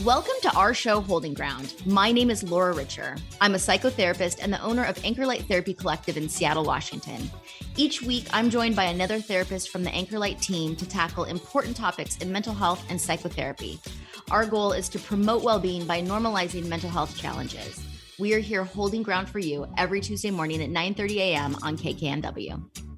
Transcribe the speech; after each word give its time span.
Welcome 0.00 0.34
to 0.42 0.52
our 0.56 0.74
show, 0.74 1.00
Holding 1.00 1.32
Ground. 1.32 1.74
My 1.86 2.10
name 2.10 2.28
is 2.28 2.42
Laura 2.42 2.72
Richer. 2.72 3.14
I'm 3.40 3.54
a 3.54 3.58
psychotherapist 3.58 4.38
and 4.42 4.52
the 4.52 4.60
owner 4.60 4.84
of 4.84 4.98
Anchor 5.04 5.26
Light 5.26 5.42
Therapy 5.42 5.74
Collective 5.74 6.16
in 6.16 6.28
Seattle, 6.28 6.64
Washington. 6.64 7.30
Each 7.76 8.02
week, 8.02 8.26
I'm 8.32 8.50
joined 8.50 8.74
by 8.74 8.84
another 8.84 9.20
therapist 9.20 9.68
from 9.68 9.84
the 9.84 9.92
Anchor 9.92 10.18
Light 10.18 10.40
team 10.40 10.74
to 10.76 10.88
tackle 10.88 11.24
important 11.24 11.76
topics 11.76 12.16
in 12.16 12.32
mental 12.32 12.54
health 12.54 12.84
and 12.88 13.00
psychotherapy. 13.00 13.78
Our 14.30 14.44
goal 14.44 14.72
is 14.72 14.88
to 14.88 14.98
promote 14.98 15.44
well 15.44 15.60
being 15.60 15.86
by 15.86 16.02
normalizing 16.02 16.66
mental 16.66 16.90
health 16.90 17.16
challenges. 17.16 17.84
We 18.18 18.34
are 18.34 18.40
here 18.40 18.64
holding 18.64 19.02
ground 19.04 19.28
for 19.28 19.38
you 19.38 19.66
every 19.78 20.00
Tuesday 20.00 20.32
morning 20.32 20.62
at 20.62 20.70
9 20.70 20.94
30 20.94 21.20
a.m. 21.20 21.56
on 21.62 21.76
KKNW. 21.76 22.91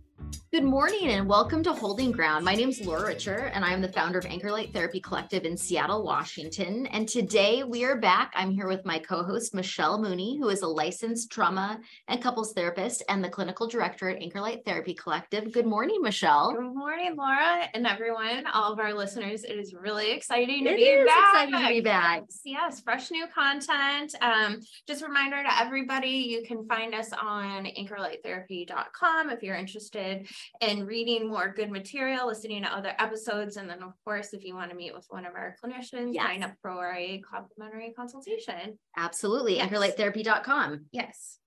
Good 0.55 0.63
morning 0.63 1.09
and 1.09 1.29
welcome 1.29 1.65
to 1.65 1.73
Holding 1.73 2.13
Ground. 2.13 2.45
My 2.45 2.55
name 2.55 2.69
is 2.69 2.81
Laura 2.87 3.07
Richer 3.07 3.51
and 3.53 3.65
I'm 3.65 3.83
the 3.83 3.89
founder 3.89 4.21
of 4.21 4.25
Anchor 4.25 4.53
Light 4.53 4.73
Therapy 4.73 5.01
Collective 5.01 5.45
in 5.45 5.57
Seattle, 5.57 6.05
Washington. 6.05 6.87
And 6.87 7.09
today 7.09 7.65
we 7.65 7.85
are 7.85 7.97
back. 7.97 8.33
I'm 8.37 8.53
here 8.53 8.69
with 8.69 8.85
my 8.85 9.01
co 9.01 9.25
host, 9.25 9.53
Michelle 9.53 10.01
Mooney, 10.01 10.39
who 10.39 10.49
is 10.51 10.63
a 10.63 10.69
licensed 10.69 11.33
trauma 11.33 11.81
and 12.07 12.23
couples 12.23 12.53
therapist 12.53 13.03
and 13.09 13.25
the 13.25 13.29
clinical 13.29 13.67
director 13.67 14.09
at 14.09 14.23
Anchor 14.23 14.41
Light 14.41 14.65
Therapy 14.65 14.95
Collective. 14.95 15.51
Good 15.51 15.67
morning, 15.67 16.01
Michelle. 16.01 16.53
Good 16.53 16.73
morning, 16.73 17.17
Laura, 17.17 17.69
and 17.75 17.85
everyone, 17.85 18.47
all 18.47 18.73
of 18.73 18.79
our 18.79 18.95
listeners. 18.95 19.43
It 19.43 19.59
is 19.59 19.75
really 19.75 20.13
exciting 20.13 20.67
to 20.67 20.71
It 20.71 20.77
be 20.77 20.83
is 20.85 21.05
back. 21.05 21.49
exciting 21.49 21.67
to 21.67 21.69
be 21.69 21.81
back. 21.81 22.23
Yes, 22.29 22.41
yes, 22.45 22.81
fresh 22.81 23.11
new 23.11 23.27
content. 23.27 24.15
Um, 24.21 24.61
just 24.87 25.03
a 25.03 25.07
reminder 25.07 25.43
to 25.43 25.61
everybody, 25.61 26.11
you 26.11 26.45
can 26.47 26.65
find 26.69 26.95
us 26.95 27.11
on 27.13 27.65
anchorlighttherapy.com 27.65 29.31
if 29.31 29.43
you're 29.43 29.57
interested 29.57 30.29
in 30.61 30.87
reading 30.87 31.29
more 31.29 31.53
good 31.55 31.71
material, 31.71 32.27
listening 32.27 32.63
to 32.63 32.75
other 32.75 32.93
episodes, 32.99 33.57
and 33.57 33.69
then 33.69 33.83
of 33.83 33.93
course, 34.05 34.33
if 34.33 34.45
you 34.45 34.55
want 34.55 34.71
to 34.71 34.77
meet 34.77 34.95
with 34.95 35.07
one 35.09 35.27
of 35.27 35.35
our 35.35 35.57
clinicians, 35.63 36.15
Yes. 36.15 36.27
sign 36.27 36.43
up 36.43 36.53
for 36.63 36.93
a 36.93 37.21
complimentary 37.29 37.93
consultation. 37.97 38.79
Absolutely. 38.97 39.57
Yes. 39.57 39.71
AnchorLightTherapy.com. 39.71 40.87
Yes. 40.93 41.39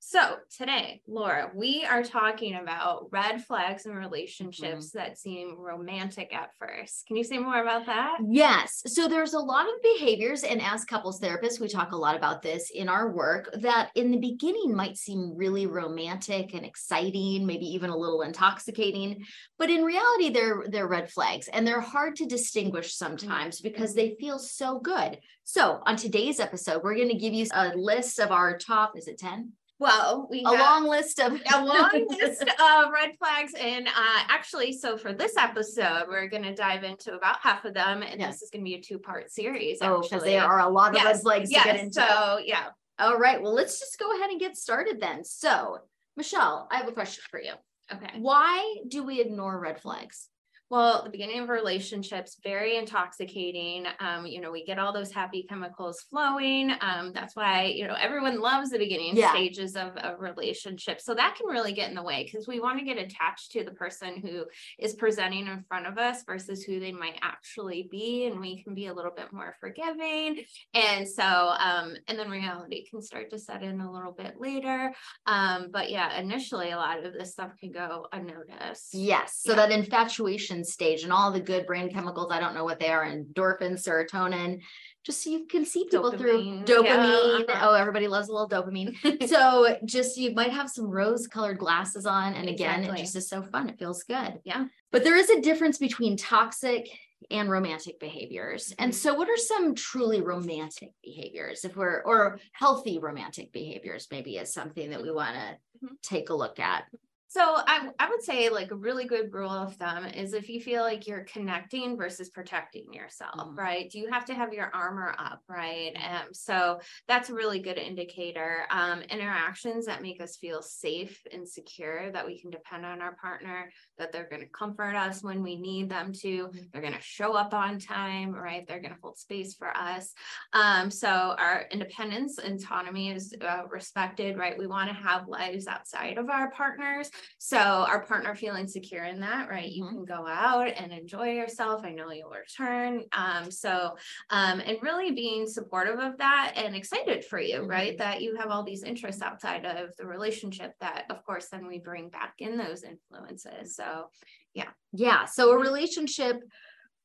So 0.00 0.36
today, 0.56 1.02
Laura, 1.06 1.50
we 1.54 1.84
are 1.84 2.02
talking 2.02 2.54
about 2.54 3.08
red 3.10 3.44
flags 3.44 3.84
in 3.84 3.92
relationships 3.92 4.58
Mm-hmm. 4.58 4.98
that 4.98 5.18
seem 5.18 5.56
romantic 5.58 6.32
at 6.34 6.50
first. 6.58 7.06
Can 7.06 7.16
you 7.16 7.24
say 7.24 7.38
more 7.38 7.60
about 7.60 7.84
that? 7.86 8.18
Yes. 8.26 8.82
So 8.86 9.08
there's 9.08 9.34
a 9.34 9.38
lot 9.38 9.66
of 9.66 9.82
behaviors, 9.82 10.44
and 10.44 10.62
as 10.62 10.84
couples 10.84 11.20
therapists, 11.20 11.60
we 11.60 11.68
talk 11.68 11.92
a 11.92 11.96
lot 11.96 12.16
about 12.16 12.42
this 12.42 12.70
in 12.70 12.88
our 12.88 13.10
work 13.12 13.50
that 13.60 13.90
in 13.96 14.10
the 14.10 14.18
beginning 14.18 14.74
might 14.74 14.96
seem 14.96 15.34
really 15.36 15.66
romantic 15.66 16.54
and 16.54 16.64
exciting, 16.64 17.44
maybe 17.44 17.66
even 17.66 17.90
a 17.90 17.96
little 17.96 18.22
intoxicating. 18.22 19.24
But 19.58 19.68
in 19.70 19.84
reality, 19.84 20.30
they're 20.30 20.64
they're 20.68 20.88
red 20.88 21.10
flags 21.10 21.48
and 21.48 21.66
they're 21.66 21.80
hard 21.80 22.16
to 22.16 22.26
distinguish 22.26 22.94
sometimes 22.94 23.60
because 23.60 23.94
they 23.94 24.16
feel 24.18 24.38
so 24.38 24.78
good. 24.78 25.18
So 25.44 25.80
on 25.86 25.96
today's 25.96 26.40
episode, 26.40 26.82
we're 26.82 26.96
going 26.96 27.08
to 27.10 27.14
give 27.18 27.34
you 27.34 27.46
a 27.52 27.72
list 27.76 28.18
of 28.20 28.30
our 28.30 28.56
top, 28.58 28.96
is 28.96 29.08
it 29.08 29.18
10? 29.18 29.52
Well, 29.80 30.26
we 30.28 30.42
A 30.44 30.50
have 30.50 30.60
long 30.60 30.88
list 30.88 31.20
of 31.20 31.32
a 31.54 31.64
long 31.64 32.06
list 32.20 32.42
of 32.42 32.92
red 32.92 33.12
flags. 33.18 33.54
And 33.58 33.86
uh, 33.86 34.20
actually, 34.28 34.72
so 34.72 34.96
for 34.96 35.12
this 35.12 35.36
episode, 35.36 36.06
we're 36.08 36.28
going 36.28 36.42
to 36.42 36.54
dive 36.54 36.82
into 36.82 37.14
about 37.14 37.36
half 37.40 37.64
of 37.64 37.74
them. 37.74 38.02
And 38.02 38.20
Yeah. 38.20 38.26
this 38.26 38.42
is 38.42 38.50
going 38.50 38.64
to 38.64 38.68
be 38.68 38.74
a 38.74 38.80
two 38.80 38.98
part 38.98 39.30
series. 39.30 39.78
Oh, 39.80 40.02
because 40.02 40.24
there 40.24 40.42
are 40.42 40.60
a 40.60 40.68
lot 40.68 40.96
of 40.96 41.02
red 41.04 41.20
flags 41.20 41.50
yes, 41.50 41.62
to 41.62 41.68
get 41.72 41.80
into. 41.80 42.00
So, 42.00 42.40
yeah. 42.44 42.66
All 42.98 43.18
right. 43.18 43.40
Well, 43.40 43.54
let's 43.54 43.78
just 43.78 43.98
go 43.98 44.16
ahead 44.16 44.30
and 44.30 44.40
get 44.40 44.56
started 44.56 45.00
then. 45.00 45.22
So, 45.22 45.78
Michelle, 46.16 46.66
I 46.72 46.78
have 46.78 46.88
a 46.88 46.92
question 46.92 47.22
for 47.30 47.40
you. 47.40 47.52
Okay. 47.92 48.18
Why 48.18 48.76
do 48.88 49.04
we 49.04 49.20
ignore 49.20 49.58
red 49.58 49.80
flags? 49.80 50.28
Well, 50.70 51.02
the 51.02 51.08
beginning 51.08 51.38
of 51.40 51.48
relationships, 51.48 52.36
very 52.44 52.76
intoxicating. 52.76 53.86
Um, 54.00 54.26
you 54.26 54.42
know, 54.42 54.50
we 54.52 54.66
get 54.66 54.78
all 54.78 54.92
those 54.92 55.10
happy 55.10 55.46
chemicals 55.48 56.02
flowing. 56.10 56.70
Um, 56.82 57.12
that's 57.14 57.34
why, 57.34 57.64
you 57.74 57.86
know, 57.88 57.94
everyone 57.98 58.38
loves 58.40 58.68
the 58.68 58.78
beginning 58.78 59.16
Yeah. 59.16 59.30
stages 59.30 59.76
of 59.76 59.92
a 59.96 60.14
relationship. 60.18 61.00
So 61.00 61.14
that 61.14 61.36
can 61.36 61.46
really 61.46 61.72
get 61.72 61.88
in 61.88 61.94
the 61.94 62.02
way 62.02 62.24
because 62.24 62.46
we 62.46 62.60
want 62.60 62.78
to 62.80 62.84
get 62.84 62.98
attached 62.98 63.52
to 63.52 63.64
the 63.64 63.70
person 63.70 64.16
who 64.20 64.44
is 64.78 64.94
presenting 64.94 65.46
in 65.46 65.64
front 65.68 65.86
of 65.86 65.96
us 65.96 66.22
versus 66.24 66.62
who 66.62 66.78
they 66.80 66.92
might 66.92 67.18
actually 67.22 67.88
be. 67.90 68.26
And 68.26 68.38
we 68.38 68.62
can 68.62 68.74
be 68.74 68.88
a 68.88 68.94
little 68.94 69.12
bit 69.16 69.32
more 69.32 69.56
forgiving. 69.60 70.44
And 70.74 71.08
so, 71.08 71.22
um, 71.24 71.94
and 72.08 72.18
then 72.18 72.28
reality 72.28 72.84
can 72.90 73.00
start 73.00 73.30
to 73.30 73.38
set 73.38 73.62
in 73.62 73.80
a 73.80 73.90
little 73.90 74.12
bit 74.12 74.34
later. 74.38 74.92
Um, 75.24 75.70
but 75.72 75.90
yeah, 75.90 76.20
initially 76.20 76.72
a 76.72 76.76
lot 76.76 77.02
of 77.02 77.14
this 77.14 77.32
stuff 77.32 77.52
can 77.58 77.72
go 77.72 78.06
unnoticed. 78.12 78.92
Yes. 78.92 79.40
So 79.42 79.52
Yeah. 79.52 79.56
that 79.66 79.70
infatuation 79.72 80.57
stage 80.64 81.02
and 81.04 81.12
all 81.12 81.30
the 81.32 81.40
good 81.40 81.66
brain 81.66 81.90
chemicals, 81.90 82.30
I 82.30 82.40
don't 82.40 82.54
know 82.54 82.64
what 82.64 82.78
they 82.78 82.88
are, 82.88 83.04
endorphins, 83.04 83.86
serotonin, 83.86 84.60
just 85.04 85.22
so 85.22 85.30
you 85.30 85.46
can 85.46 85.64
see 85.64 85.84
people 85.84 86.10
through 86.12 86.38
Dopamine, 86.42 86.64
dopamine. 86.66 87.44
yeah. 87.48 87.60
Oh, 87.66 87.74
everybody 87.74 88.08
loves 88.08 88.28
a 88.28 88.32
little 88.32 88.48
dopamine. 88.48 88.94
so 89.28 89.76
just 89.84 90.16
you 90.18 90.34
might 90.34 90.50
have 90.52 90.68
some 90.68 90.86
rose 90.90 91.26
colored 91.26 91.58
glasses 91.58 92.04
on. 92.04 92.34
And 92.34 92.48
again, 92.48 92.80
Exactly. 92.80 93.00
it 93.00 93.02
just 93.04 93.16
is 93.16 93.28
so 93.28 93.42
fun. 93.42 93.68
It 93.68 93.78
feels 93.78 94.02
good. 94.02 94.40
Yeah. 94.44 94.66
But 94.92 95.04
there 95.04 95.16
is 95.16 95.30
a 95.30 95.40
difference 95.40 95.78
between 95.78 96.16
toxic 96.16 96.88
and 97.30 97.50
romantic 97.50 97.98
behaviors. 97.98 98.72
And 98.78 98.92
Mhm. 98.92 98.96
so 98.96 99.14
what 99.14 99.28
are 99.28 99.36
some 99.36 99.74
truly 99.74 100.20
romantic 100.20 100.90
behaviors 101.02 101.64
if 101.64 101.74
we're 101.76 102.00
or 102.02 102.38
healthy 102.52 102.98
romantic 102.98 103.50
behaviors 103.52 104.06
maybe 104.10 104.36
is 104.36 104.52
something 104.52 104.90
that 104.90 105.02
we 105.02 105.10
want 105.10 105.34
to 105.34 105.86
Mhm. 105.86 105.96
take 106.02 106.30
a 106.30 106.34
look 106.34 106.58
at. 106.60 106.84
So 107.30 107.42
I, 107.42 107.90
I 107.98 108.08
would 108.08 108.22
say 108.22 108.48
like 108.48 108.70
a 108.70 108.74
really 108.76 109.04
good 109.04 109.34
rule 109.34 109.50
of 109.50 109.76
thumb 109.76 110.06
is 110.06 110.32
if 110.32 110.48
you 110.48 110.62
feel 110.62 110.82
like 110.82 111.06
you're 111.06 111.24
connecting 111.24 111.94
versus 111.98 112.30
protecting 112.30 112.90
yourself, 112.94 113.50
Mhm. 113.50 113.56
right? 113.58 113.90
Do 113.90 113.98
you 113.98 114.08
have 114.10 114.24
to 114.26 114.34
have 114.34 114.54
your 114.54 114.74
armor 114.74 115.14
up, 115.18 115.42
right? 115.46 115.92
Um, 115.94 116.32
so 116.32 116.80
that's 117.06 117.28
a 117.28 117.34
really 117.34 117.60
good 117.60 117.76
indicator. 117.76 118.66
Um, 118.70 119.02
interactions 119.02 119.84
that 119.86 120.00
make 120.00 120.22
us 120.22 120.38
feel 120.38 120.62
safe 120.62 121.20
and 121.30 121.46
secure, 121.46 122.10
that 122.12 122.26
we 122.26 122.40
can 122.40 122.48
depend 122.48 122.86
on 122.86 123.02
our 123.02 123.14
partner, 123.16 123.70
that 123.98 124.12
they're 124.12 124.28
going 124.28 124.42
to 124.42 124.48
comfort 124.48 124.94
us 124.94 125.22
when 125.22 125.42
we 125.42 125.56
need 125.56 125.88
them 125.88 126.12
to, 126.12 126.48
Mhm. 126.48 126.72
they're 126.72 126.82
going 126.82 126.94
to 126.94 127.00
show 127.00 127.34
up 127.34 127.52
on 127.54 127.78
time, 127.78 128.32
right? 128.32 128.66
They're 128.66 128.80
going 128.80 128.94
to 128.94 129.00
hold 129.02 129.18
space 129.18 129.54
for 129.54 129.74
us. 129.76 130.14
Um, 130.52 130.90
so 130.90 131.34
our 131.38 131.66
independence 131.70 132.38
and 132.38 132.58
autonomy 132.60 133.10
is 133.10 133.34
uh, 133.40 133.62
respected, 133.70 134.36
right? 134.38 134.56
We 134.58 134.66
want 134.66 134.88
to 134.88 134.94
have 134.94 135.28
lives 135.28 135.66
outside 135.66 136.18
of 136.18 136.30
our 136.30 136.50
partners. 136.50 137.10
So 137.38 137.58
our 137.58 138.04
partner 138.04 138.34
feeling 138.34 138.66
secure 138.66 139.04
in 139.04 139.20
that, 139.20 139.48
right? 139.48 139.70
You 139.70 139.84
Mhm. 139.84 139.90
can 139.90 140.04
go 140.04 140.26
out 140.26 140.68
and 140.68 140.92
enjoy 140.92 141.30
yourself. 141.32 141.84
I 141.84 141.90
know 141.90 142.10
you'll 142.10 142.30
return. 142.30 143.04
Um, 143.12 143.50
so 143.50 143.96
um, 144.30 144.60
and 144.60 144.78
really 144.82 145.12
being 145.12 145.46
supportive 145.46 145.98
of 145.98 146.18
that 146.18 146.52
and 146.56 146.74
excited 146.76 147.24
for 147.24 147.40
you, 147.40 147.62
right? 147.64 147.96
That 147.98 148.22
you 148.22 148.36
have 148.36 148.50
all 148.50 148.62
these 148.62 148.82
interests 148.82 149.22
outside 149.22 149.64
of 149.64 149.96
the 149.96 150.06
relationship 150.06 150.72
that 150.80 151.06
of 151.10 151.24
course 151.24 151.48
then 151.48 151.66
we 151.66 151.78
bring 151.78 152.08
back 152.08 152.34
in 152.38 152.56
those 152.56 152.82
influences. 152.84 153.76
So 153.76 153.87
So, 153.88 154.10
yeah. 154.54 154.68
Yeah. 154.92 155.24
So 155.24 155.50
a 155.50 155.58
relationship 155.58 156.42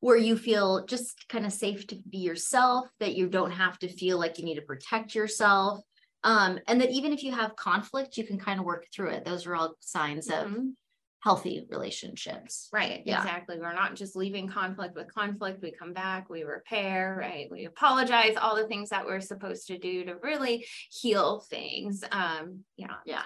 where 0.00 0.16
you 0.16 0.36
feel 0.36 0.84
just 0.84 1.28
kind 1.28 1.46
of 1.46 1.52
safe 1.52 1.86
to 1.86 1.96
be 2.08 2.18
yourself, 2.18 2.88
that 3.00 3.14
you 3.14 3.26
don't 3.26 3.52
have 3.52 3.78
to 3.78 3.88
feel 3.88 4.18
like 4.18 4.38
you 4.38 4.44
need 4.44 4.56
to 4.56 4.62
protect 4.62 5.14
yourself. 5.14 5.80
Um, 6.22 6.58
and 6.68 6.80
that 6.80 6.90
even 6.90 7.12
if 7.12 7.22
you 7.22 7.32
have 7.32 7.56
conflict, 7.56 8.16
you 8.16 8.24
can 8.24 8.38
kind 8.38 8.58
of 8.58 8.66
work 8.66 8.86
through 8.94 9.10
it. 9.10 9.24
Those 9.24 9.46
are 9.46 9.54
all 9.54 9.74
signs 9.80 10.28
of 10.28 10.48
mhm. 10.48 10.72
healthy 11.20 11.66
relationships. 11.70 12.68
Right, 12.72 13.02
Yeah. 13.04 13.18
exactly. 13.18 13.58
We're 13.58 13.74
not 13.74 13.94
just 13.94 14.16
leaving 14.16 14.48
conflict 14.48 14.94
with 14.94 15.12
conflict. 15.12 15.62
We 15.62 15.70
come 15.70 15.92
back, 15.92 16.28
we 16.28 16.42
repair, 16.42 17.16
right? 17.18 17.48
We 17.50 17.66
apologize, 17.66 18.36
all 18.36 18.56
the 18.56 18.66
things 18.66 18.90
that 18.90 19.06
we're 19.06 19.20
supposed 19.20 19.66
to 19.68 19.78
do 19.78 20.04
to 20.04 20.16
really 20.22 20.66
heal 20.90 21.40
things. 21.40 22.02
Um, 22.10 22.64
yeah. 22.76 22.96
Yeah. 23.04 23.22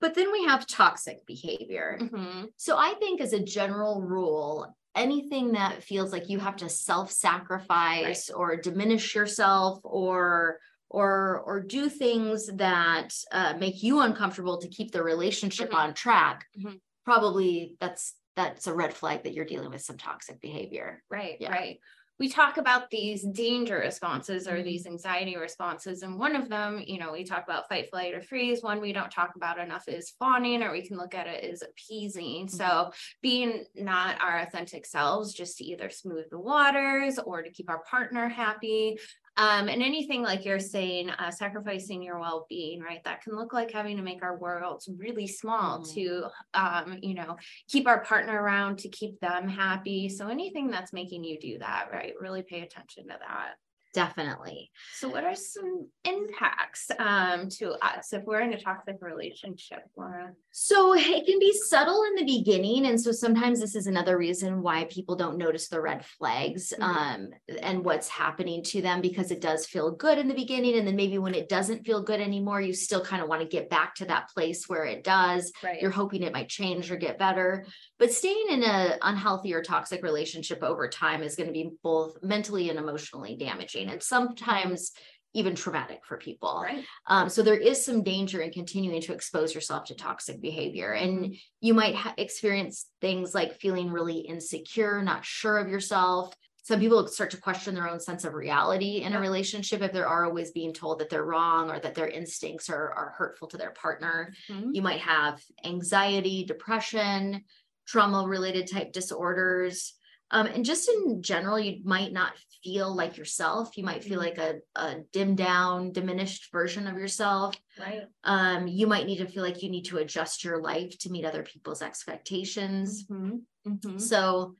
But 0.00 0.14
then 0.14 0.30
we 0.32 0.44
have 0.44 0.66
toxic 0.66 1.26
behavior. 1.26 1.98
Mhm. 2.00 2.50
So 2.56 2.76
I 2.76 2.94
think 2.94 3.20
as 3.20 3.32
a 3.32 3.42
general 3.42 4.00
rule, 4.02 4.76
anything 4.94 5.52
that 5.52 5.82
feels 5.82 6.12
like 6.12 6.28
you 6.28 6.38
have 6.38 6.56
to 6.56 6.68
self-sacrifice 6.68 8.30
or 8.30 8.56
diminish 8.56 9.14
yourself 9.14 9.80
or 9.84 10.58
or 10.90 11.40
or 11.40 11.60
do 11.60 11.88
things 11.90 12.46
that 12.46 13.14
uh, 13.32 13.54
make 13.58 13.82
you 13.82 14.00
uncomfortable 14.00 14.58
to 14.58 14.68
keep 14.68 14.90
the 14.92 15.02
relationship 15.02 15.70
Mhm. 15.70 15.74
on 15.74 15.94
track, 15.94 16.46
Mhm. 16.58 16.80
probably 17.04 17.76
that's 17.80 18.14
that's 18.36 18.66
a 18.68 18.74
red 18.74 18.94
flag 18.94 19.24
that 19.24 19.34
you're 19.34 19.44
dealing 19.44 19.70
with 19.70 19.82
some 19.82 19.98
toxic 19.98 20.40
behavior. 20.40 21.02
Right, 21.10 21.36
Yeah. 21.40 21.50
right. 21.50 21.80
We 22.18 22.28
talk 22.28 22.56
about 22.56 22.90
these 22.90 23.22
danger 23.22 23.78
responses 23.78 24.48
or 24.48 24.56
Mhm. 24.58 24.64
these 24.64 24.86
anxiety 24.86 25.36
responses. 25.36 26.02
And 26.02 26.18
one 26.18 26.34
of 26.34 26.48
them, 26.48 26.82
you 26.84 26.98
know, 26.98 27.12
we 27.12 27.24
talk 27.24 27.44
about 27.44 27.68
fight, 27.68 27.90
flight, 27.90 28.12
or 28.14 28.20
freeze. 28.20 28.62
One 28.62 28.80
we 28.80 28.92
don't 28.92 29.10
talk 29.10 29.36
about 29.36 29.58
enough 29.58 29.86
is 29.88 30.10
fawning, 30.10 30.62
or 30.62 30.72
we 30.72 30.86
can 30.86 30.96
look 30.96 31.14
at 31.14 31.28
it 31.28 31.44
as 31.44 31.62
appeasing. 31.62 32.48
So 32.48 32.92
being 33.22 33.66
not 33.74 34.20
our 34.20 34.38
authentic 34.38 34.84
selves, 34.84 35.32
just 35.32 35.58
to 35.58 35.64
either 35.64 35.90
smooth 35.90 36.28
the 36.30 36.38
waters 36.40 37.18
or 37.18 37.42
to 37.42 37.50
keep 37.50 37.70
our 37.70 37.82
partner 37.84 38.28
happy. 38.28 38.98
Um, 39.38 39.68
and 39.68 39.82
anything 39.82 40.22
like 40.22 40.44
you're 40.44 40.58
saying, 40.58 41.10
uh, 41.10 41.30
sacrificing 41.30 42.02
your 42.02 42.18
well-being, 42.18 42.80
right? 42.80 43.02
That 43.04 43.22
can 43.22 43.36
look 43.36 43.52
like 43.52 43.70
having 43.70 43.96
to 43.96 44.02
make 44.02 44.22
our 44.22 44.36
worlds 44.36 44.88
really 44.98 45.28
small 45.28 45.78
Mhm. 45.78 45.94
to, 45.94 46.30
um, 46.54 46.98
you 47.02 47.14
know, 47.14 47.36
keep 47.68 47.86
our 47.86 48.04
partner 48.04 48.42
around, 48.42 48.80
to 48.80 48.88
keep 48.88 49.20
them 49.20 49.48
happy. 49.48 50.08
So 50.08 50.26
anything 50.26 50.70
that's 50.70 50.92
making 50.92 51.22
you 51.22 51.38
do 51.38 51.58
that, 51.60 51.90
right? 51.92 52.14
Really 52.20 52.42
pay 52.42 52.62
attention 52.62 53.04
to 53.08 53.16
that. 53.20 53.54
Definitely. 53.94 54.70
So, 54.94 55.08
what 55.08 55.24
are 55.24 55.34
some 55.34 55.88
impacts 56.04 56.90
um, 56.98 57.48
to 57.58 57.72
us 57.84 58.12
if 58.12 58.24
we're 58.24 58.40
in 58.40 58.52
a 58.52 58.60
toxic 58.60 58.96
relationship, 59.00 59.84
Laura? 59.96 60.32
So, 60.50 60.94
it 60.94 61.26
can 61.26 61.38
be 61.38 61.52
subtle 61.52 62.04
in 62.04 62.14
the 62.14 62.24
beginning. 62.24 62.86
And 62.86 63.00
so, 63.00 63.12
sometimes 63.12 63.60
this 63.60 63.74
is 63.74 63.86
another 63.86 64.18
reason 64.18 64.62
why 64.62 64.84
people 64.84 65.16
don't 65.16 65.38
notice 65.38 65.68
the 65.68 65.80
red 65.80 66.04
flags 66.04 66.72
mm-hmm. 66.78 66.82
um, 66.82 67.28
and 67.62 67.84
what's 67.84 68.08
happening 68.08 68.62
to 68.64 68.82
them 68.82 69.00
because 69.00 69.30
it 69.30 69.40
does 69.40 69.66
feel 69.66 69.90
good 69.90 70.18
in 70.18 70.28
the 70.28 70.34
beginning. 70.34 70.76
And 70.78 70.86
then 70.86 70.96
maybe 70.96 71.18
when 71.18 71.34
it 71.34 71.48
doesn't 71.48 71.84
feel 71.84 72.02
good 72.02 72.20
anymore, 72.20 72.60
you 72.60 72.72
still 72.72 73.04
kind 73.04 73.22
of 73.22 73.28
want 73.28 73.42
to 73.42 73.48
get 73.48 73.70
back 73.70 73.94
to 73.96 74.04
that 74.06 74.28
place 74.30 74.68
where 74.68 74.84
it 74.84 75.04
does. 75.04 75.52
Right. 75.62 75.80
You're 75.80 75.90
hoping 75.90 76.22
it 76.22 76.32
might 76.32 76.48
change 76.48 76.90
or 76.90 76.96
get 76.96 77.18
better. 77.18 77.66
But 77.98 78.12
staying 78.12 78.46
in 78.50 78.62
an 78.62 78.98
unhealthy 79.02 79.54
or 79.54 79.62
toxic 79.62 80.02
relationship 80.02 80.62
over 80.62 80.88
time 80.88 81.22
is 81.22 81.36
going 81.36 81.48
to 81.48 81.52
be 81.52 81.70
both 81.82 82.16
mentally 82.22 82.70
and 82.70 82.78
emotionally 82.78 83.36
damaging 83.36 83.90
and 83.90 84.02
sometimes 84.02 84.92
even 85.34 85.54
traumatic 85.54 86.00
for 86.04 86.16
people. 86.16 86.62
Right. 86.64 86.84
Um, 87.06 87.28
so 87.28 87.42
there 87.42 87.56
is 87.56 87.84
some 87.84 88.02
danger 88.02 88.40
in 88.40 88.50
continuing 88.50 89.00
to 89.02 89.12
expose 89.12 89.54
yourself 89.54 89.84
to 89.86 89.94
toxic 89.94 90.40
behavior. 90.40 90.92
And 90.92 91.18
mm-hmm. 91.18 91.32
you 91.60 91.74
might 91.74 91.94
ha- 91.94 92.14
experience 92.16 92.86
things 93.00 93.34
like 93.34 93.60
feeling 93.60 93.90
really 93.90 94.18
insecure, 94.18 95.02
not 95.02 95.24
sure 95.24 95.58
of 95.58 95.68
yourself. 95.68 96.32
Some 96.62 96.80
people 96.80 97.06
start 97.08 97.30
to 97.30 97.40
question 97.40 97.74
their 97.74 97.88
own 97.88 98.00
sense 98.00 98.24
of 98.24 98.34
reality 98.34 99.02
in 99.02 99.14
a 99.14 99.20
relationship 99.20 99.80
if 99.80 99.92
they're 99.92 100.08
always 100.08 100.50
being 100.50 100.74
told 100.74 100.98
that 100.98 101.08
they're 101.08 101.24
wrong 101.24 101.70
or 101.70 101.78
that 101.78 101.94
their 101.94 102.08
instincts 102.08 102.68
are, 102.68 102.92
are 102.92 103.14
hurtful 103.16 103.48
to 103.48 103.56
their 103.56 103.70
partner. 103.70 104.34
Mm-hmm. 104.50 104.70
You 104.74 104.82
might 104.82 105.00
have 105.00 105.40
anxiety, 105.64 106.44
depression, 106.44 107.44
trauma 107.88 108.26
related 108.26 108.70
type 108.70 108.92
disorders. 108.92 109.94
Um, 110.30 110.46
and 110.46 110.64
just 110.64 110.88
in 110.90 111.22
general, 111.22 111.58
you 111.58 111.80
might 111.84 112.12
not 112.12 112.32
feel 112.62 112.94
like 112.94 113.16
yourself. 113.16 113.78
You 113.78 113.84
might 113.84 114.04
feel 114.04 114.20
mm-hmm. 114.20 114.38
like 114.38 114.60
a, 114.76 114.80
a 114.80 114.96
dimmed 115.12 115.38
down, 115.38 115.92
diminished 115.92 116.52
version 116.52 116.86
of 116.86 116.98
yourself. 116.98 117.56
Right. 117.80 118.02
Um, 118.24 118.68
you 118.68 118.86
might 118.86 119.06
need 119.06 119.18
to 119.18 119.26
feel 119.26 119.42
like 119.42 119.62
you 119.62 119.70
need 119.70 119.86
to 119.86 119.98
adjust 119.98 120.44
your 120.44 120.60
life 120.60 120.98
to 120.98 121.10
meet 121.10 121.24
other 121.24 121.42
people's 121.42 121.80
expectations. 121.80 123.06
Mm-hmm. 123.06 123.70
Mm-hmm. 123.70 123.98
So, 123.98 124.56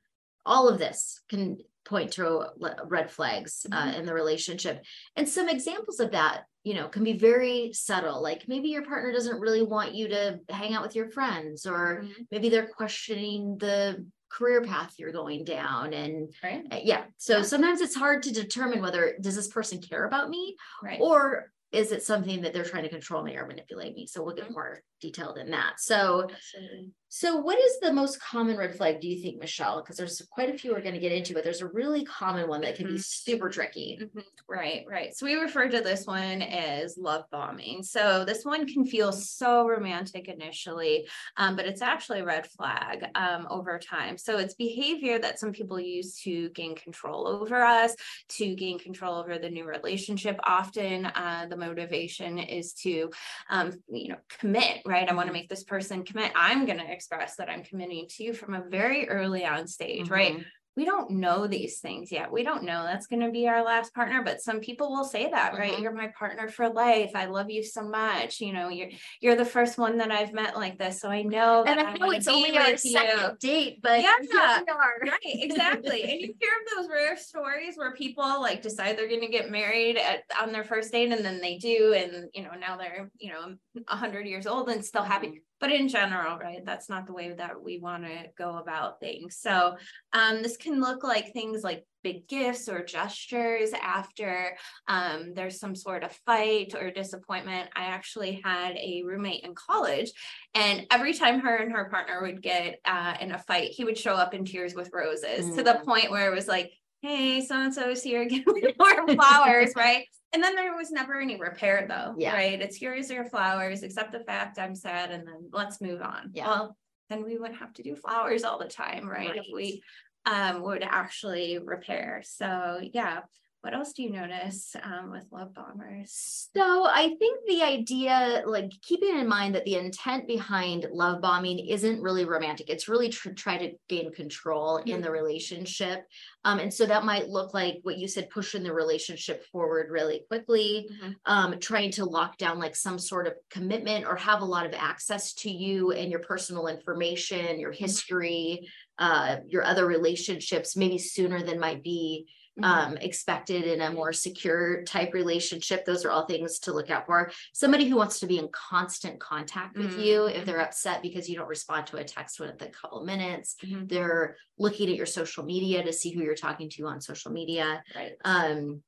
all 0.46 0.68
of 0.68 0.78
this 0.78 1.20
can 1.28 1.58
point 1.84 2.12
to 2.12 2.46
red 2.84 3.10
flags 3.10 3.66
uh, 3.70 3.76
mm-hmm. 3.76 4.00
in 4.00 4.06
the 4.06 4.14
relationship. 4.14 4.82
And 5.16 5.28
some 5.28 5.48
examples 5.48 6.00
of 6.00 6.12
that, 6.12 6.44
you 6.68 6.74
know, 6.74 6.86
can 6.88 7.02
be 7.02 7.16
very 7.16 7.72
subtle. 7.72 8.22
Like 8.22 8.44
maybe 8.46 8.68
your 8.68 8.84
partner 8.84 9.10
doesn't 9.10 9.40
really 9.40 9.62
want 9.62 9.94
you 9.94 10.08
to 10.08 10.38
hang 10.50 10.74
out 10.74 10.82
with 10.82 10.94
your 10.94 11.08
friends, 11.08 11.64
or 11.64 12.02
mm-hmm. 12.02 12.22
maybe 12.30 12.50
they're 12.50 12.68
questioning 12.68 13.56
the 13.56 14.04
career 14.30 14.60
path 14.62 14.92
you're 14.98 15.10
going 15.10 15.42
down 15.42 15.94
and 15.94 16.34
right. 16.44 16.62
Uh, 16.70 16.78
yeah 16.84 17.04
so 17.16 17.38
yeah. 17.38 17.42
sometimes 17.42 17.80
it's 17.80 17.94
hard 17.94 18.22
to 18.22 18.30
determine 18.30 18.82
whether 18.82 19.16
does 19.22 19.34
this 19.34 19.48
person 19.48 19.80
care 19.80 20.04
about 20.04 20.28
me 20.28 20.54
right. 20.82 21.00
or 21.00 21.50
is 21.72 21.92
it 21.92 22.02
something 22.02 22.42
that 22.42 22.52
they're 22.52 22.64
trying 22.64 22.82
to 22.82 22.88
control 22.88 23.22
me 23.22 23.36
or 23.36 23.46
manipulate 23.46 23.94
me 23.94 24.06
so 24.06 24.22
we'll 24.22 24.34
get 24.34 24.44
mm-hmm. 24.44 24.54
more 24.54 24.82
detailed 25.00 25.38
in 25.38 25.50
that 25.50 25.74
so 25.78 26.28
Absolutely. 26.30 26.92
So, 27.10 27.36
what 27.36 27.58
is 27.58 27.80
the 27.80 27.92
most 27.92 28.20
common 28.20 28.58
red 28.58 28.76
flag, 28.76 29.00
do 29.00 29.08
you 29.08 29.22
think, 29.22 29.40
Michelle? 29.40 29.80
Because 29.80 29.96
there's 29.96 30.20
quite 30.30 30.54
a 30.54 30.58
few 30.58 30.72
we're 30.72 30.82
going 30.82 30.94
to 30.94 31.00
get 31.00 31.12
into, 31.12 31.32
but 31.32 31.42
there's 31.42 31.62
a 31.62 31.68
really 31.68 32.04
common 32.04 32.48
one 32.48 32.60
that 32.60 32.76
can 32.76 32.84
mm-hmm. 32.84 32.96
be 32.96 33.02
super 33.02 33.48
tricky. 33.48 33.98
Mm-hmm. 34.02 34.20
Right, 34.46 34.84
right. 34.86 35.16
So, 35.16 35.24
we 35.24 35.34
refer 35.34 35.68
to 35.68 35.80
this 35.80 36.06
one 36.06 36.42
as 36.42 36.98
love 36.98 37.24
bombing. 37.32 37.82
So, 37.82 38.26
this 38.26 38.44
one 38.44 38.66
can 38.66 38.84
feel 38.84 39.10
so 39.10 39.66
romantic 39.66 40.28
initially, 40.28 41.08
um, 41.38 41.56
but 41.56 41.64
it's 41.64 41.80
actually 41.80 42.20
a 42.20 42.26
red 42.26 42.46
flag 42.46 43.06
um, 43.14 43.46
over 43.48 43.78
time. 43.78 44.18
So, 44.18 44.36
it's 44.36 44.54
behavior 44.54 45.18
that 45.18 45.38
some 45.38 45.52
people 45.52 45.80
use 45.80 46.20
to 46.24 46.50
gain 46.50 46.74
control 46.74 47.26
over 47.26 47.62
us, 47.62 47.94
to 48.36 48.54
gain 48.54 48.78
control 48.78 49.14
over 49.16 49.38
the 49.38 49.48
new 49.48 49.64
relationship. 49.64 50.38
Often, 50.44 51.06
uh, 51.06 51.46
the 51.48 51.56
motivation 51.58 52.38
is 52.38 52.72
to, 52.74 53.10
um, 53.50 53.72
you 53.88 54.08
know, 54.10 54.18
commit, 54.38 54.82
right? 54.86 55.08
I 55.08 55.14
want 55.14 55.26
to 55.26 55.32
mm-hmm. 55.32 55.40
make 55.40 55.48
this 55.48 55.64
person 55.64 56.04
commit. 56.04 56.32
I'm 56.34 56.66
going 56.66 56.78
to 56.78 56.90
express 56.90 57.36
that 57.36 57.48
I'm 57.48 57.62
committing 57.62 58.06
to 58.08 58.24
you 58.24 58.32
from 58.32 58.54
a 58.54 58.62
very 58.62 59.08
early 59.08 59.44
on 59.44 59.66
stage, 59.66 60.04
mm-hmm. 60.04 60.14
right? 60.14 60.44
We 60.78 60.84
don't 60.84 61.10
know 61.10 61.48
these 61.48 61.80
things 61.80 62.12
yet. 62.12 62.30
We 62.30 62.44
don't 62.44 62.62
know 62.62 62.84
that's 62.84 63.08
going 63.08 63.22
to 63.22 63.32
be 63.32 63.48
our 63.48 63.64
last 63.64 63.92
partner, 63.92 64.22
but 64.22 64.40
some 64.40 64.60
people 64.60 64.92
will 64.92 65.02
say 65.02 65.28
that, 65.28 65.54
right? 65.54 65.72
Mm-hmm. 65.72 65.82
You're 65.82 65.92
my 65.92 66.12
partner 66.16 66.48
for 66.48 66.68
life. 66.68 67.10
I 67.16 67.24
love 67.24 67.50
you 67.50 67.64
so 67.64 67.82
much. 67.82 68.40
You 68.40 68.52
know, 68.52 68.68
you're 68.68 68.90
you're 69.20 69.34
the 69.34 69.44
first 69.44 69.76
one 69.76 69.98
that 69.98 70.12
I've 70.12 70.32
met 70.32 70.54
like 70.54 70.78
this, 70.78 71.00
so 71.00 71.08
I 71.08 71.22
know. 71.22 71.64
And 71.64 71.80
I 71.80 71.94
know 71.94 72.12
it's 72.12 72.28
only 72.28 72.56
our 72.56 72.76
second 72.76 73.38
date, 73.40 73.80
but 73.82 74.02
yeah, 74.02 74.60
right, 75.02 75.18
exactly. 75.24 76.02
and 76.04 76.20
you 76.20 76.34
hear 76.40 76.50
of 76.60 76.76
those 76.76 76.88
rare 76.88 77.16
stories 77.16 77.74
where 77.74 77.92
people 77.94 78.40
like 78.40 78.62
decide 78.62 78.96
they're 78.96 79.08
going 79.08 79.20
to 79.22 79.26
get 79.26 79.50
married 79.50 79.96
at, 79.96 80.22
on 80.40 80.52
their 80.52 80.62
first 80.62 80.92
date, 80.92 81.10
and 81.10 81.24
then 81.24 81.40
they 81.40 81.58
do, 81.58 81.92
and 81.92 82.28
you 82.34 82.44
know 82.44 82.52
now 82.56 82.76
they're 82.76 83.10
you 83.18 83.32
know 83.32 83.56
a 83.88 83.96
hundred 83.96 84.28
years 84.28 84.46
old 84.46 84.68
and 84.68 84.84
still 84.84 85.02
happy. 85.02 85.42
But 85.60 85.72
in 85.72 85.88
general, 85.88 86.38
right, 86.38 86.64
that's 86.64 86.88
not 86.88 87.06
the 87.06 87.12
way 87.12 87.32
that 87.32 87.62
we 87.62 87.78
want 87.78 88.04
to 88.04 88.26
go 88.36 88.56
about 88.56 89.00
things. 89.00 89.36
So 89.40 89.76
um, 90.12 90.42
this 90.42 90.56
can 90.56 90.80
look 90.80 91.02
like 91.02 91.32
things 91.32 91.62
like 91.62 91.84
big 92.02 92.28
gifts 92.28 92.68
or 92.68 92.84
gestures 92.84 93.72
after 93.72 94.56
um, 94.86 95.34
there's 95.34 95.58
some 95.58 95.74
sort 95.74 96.04
of 96.04 96.12
fight 96.24 96.74
or 96.74 96.90
disappointment. 96.90 97.68
I 97.74 97.84
actually 97.84 98.40
had 98.44 98.76
a 98.76 99.02
roommate 99.04 99.44
in 99.44 99.54
college, 99.54 100.12
and 100.54 100.86
every 100.90 101.14
time 101.14 101.40
her 101.40 101.56
and 101.56 101.72
her 101.72 101.88
partner 101.90 102.22
would 102.22 102.42
get 102.42 102.78
uh, 102.84 103.14
in 103.20 103.32
a 103.32 103.38
fight, 103.38 103.70
he 103.70 103.84
would 103.84 103.98
show 103.98 104.14
up 104.14 104.34
in 104.34 104.44
tears 104.44 104.74
with 104.74 104.90
roses 104.92 105.46
mm. 105.46 105.56
to 105.56 105.62
the 105.62 105.74
mm. 105.74 105.84
point 105.84 106.10
where 106.10 106.30
it 106.30 106.34
was 106.34 106.48
like, 106.48 106.72
hey, 107.02 107.40
so 107.40 107.56
and 107.56 107.74
so 107.74 107.90
is 107.90 108.02
here, 108.02 108.24
give 108.28 108.46
me 108.46 108.74
more 108.78 109.08
flowers, 109.08 109.72
right? 109.76 110.04
And 110.32 110.42
then 110.42 110.54
there 110.54 110.76
was 110.76 110.90
never 110.90 111.18
any 111.20 111.40
repair 111.40 111.86
though, 111.88 112.14
yeah. 112.18 112.34
right? 112.34 112.60
It's 112.60 112.76
here's 112.76 113.10
your 113.10 113.24
flowers, 113.24 113.82
accept 113.82 114.12
the 114.12 114.20
fact 114.20 114.58
I'm 114.58 114.74
sad, 114.74 115.10
and 115.10 115.26
then 115.26 115.48
let's 115.52 115.80
move 115.80 116.02
on. 116.02 116.30
Yeah. 116.34 116.48
Well, 116.48 116.76
then 117.08 117.24
we 117.24 117.38
wouldn't 117.38 117.58
have 117.58 117.72
to 117.74 117.82
do 117.82 117.96
flowers 117.96 118.44
all 118.44 118.58
the 118.58 118.66
time, 118.66 119.08
right? 119.08 119.30
right. 119.30 119.36
If 119.36 119.46
we 119.52 119.82
um, 120.26 120.62
would 120.62 120.82
actually 120.82 121.58
repair. 121.58 122.22
So 122.24 122.80
yeah, 122.92 123.20
what 123.68 123.76
else 123.76 123.92
do 123.92 124.02
you 124.02 124.10
notice 124.10 124.74
um, 124.82 125.10
with 125.10 125.26
love 125.30 125.52
bombers? 125.52 126.48
So 126.56 126.86
I 126.86 127.14
think 127.18 127.40
the 127.46 127.62
idea, 127.62 128.42
like 128.46 128.72
keeping 128.80 129.18
in 129.18 129.28
mind 129.28 129.54
that 129.54 129.66
the 129.66 129.74
intent 129.74 130.26
behind 130.26 130.86
love 130.90 131.20
bombing 131.20 131.58
isn't 131.58 132.00
really 132.00 132.24
romantic. 132.24 132.70
It's 132.70 132.88
really 132.88 133.10
to 133.10 133.34
try 133.34 133.58
to 133.58 133.72
gain 133.90 134.10
control 134.10 134.78
mm-hmm. 134.78 134.88
in 134.88 135.02
the 135.02 135.10
relationship. 135.10 136.06
Um, 136.46 136.60
and 136.60 136.72
so 136.72 136.86
that 136.86 137.04
might 137.04 137.28
look 137.28 137.52
like 137.52 137.80
what 137.82 137.98
you 137.98 138.08
said, 138.08 138.30
pushing 138.30 138.62
the 138.62 138.72
relationship 138.72 139.44
forward 139.52 139.90
really 139.90 140.22
quickly, 140.28 140.88
mm-hmm. 140.90 141.12
um, 141.26 141.60
trying 141.60 141.90
to 141.90 142.06
lock 142.06 142.38
down 142.38 142.58
like 142.58 142.74
some 142.74 142.98
sort 142.98 143.26
of 143.26 143.34
commitment 143.50 144.06
or 144.06 144.16
have 144.16 144.40
a 144.40 144.46
lot 144.46 144.64
of 144.64 144.72
access 144.72 145.34
to 145.34 145.50
you 145.50 145.92
and 145.92 146.10
your 146.10 146.20
personal 146.20 146.68
information, 146.68 147.60
your 147.60 147.72
mm-hmm. 147.72 147.84
history, 147.84 148.66
uh, 148.98 149.36
your 149.46 149.62
other 149.62 149.84
relationships, 149.84 150.74
maybe 150.74 150.96
sooner 150.96 151.42
than 151.42 151.60
might 151.60 151.82
be 151.82 152.24
mm-hmm. 152.24 152.37
Um, 152.62 152.96
expected 152.98 153.64
in 153.64 153.80
a 153.80 153.92
more 153.92 154.12
secure 154.12 154.82
type 154.84 155.14
relationship. 155.14 155.84
Those 155.84 156.04
are 156.04 156.10
all 156.10 156.26
things 156.26 156.58
to 156.60 156.72
look 156.72 156.90
out 156.90 157.06
for. 157.06 157.30
Somebody 157.52 157.88
who 157.88 157.96
wants 157.96 158.20
to 158.20 158.26
be 158.26 158.38
in 158.38 158.48
constant 158.48 159.20
contact 159.20 159.76
with 159.76 159.92
mm-hmm. 159.92 160.00
you 160.00 160.26
if 160.26 160.44
they're 160.44 160.60
upset 160.60 161.02
because 161.02 161.28
you 161.28 161.36
don't 161.36 161.48
respond 161.48 161.86
to 161.88 161.96
a 161.96 162.04
text 162.04 162.40
within 162.40 162.56
a 162.60 162.70
couple 162.70 163.00
of 163.00 163.06
minutes. 163.06 163.56
Mm-hmm. 163.64 163.86
They're 163.86 164.36
looking 164.58 164.88
at 164.88 164.96
your 164.96 165.06
social 165.06 165.44
media 165.44 165.82
to 165.82 165.92
see 165.92 166.10
who 166.10 166.22
you're 166.22 166.34
talking 166.34 166.70
to 166.70 166.86
on 166.86 167.00
social 167.00 167.32
media. 167.32 167.82
Right. 167.94 168.12
Um, 168.24 168.82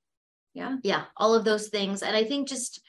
yeah. 0.54 0.76
Yeah. 0.82 1.04
All 1.16 1.34
of 1.34 1.44
those 1.44 1.68
things. 1.68 2.02
And 2.02 2.16
I 2.16 2.24
think 2.24 2.48
just 2.48 2.82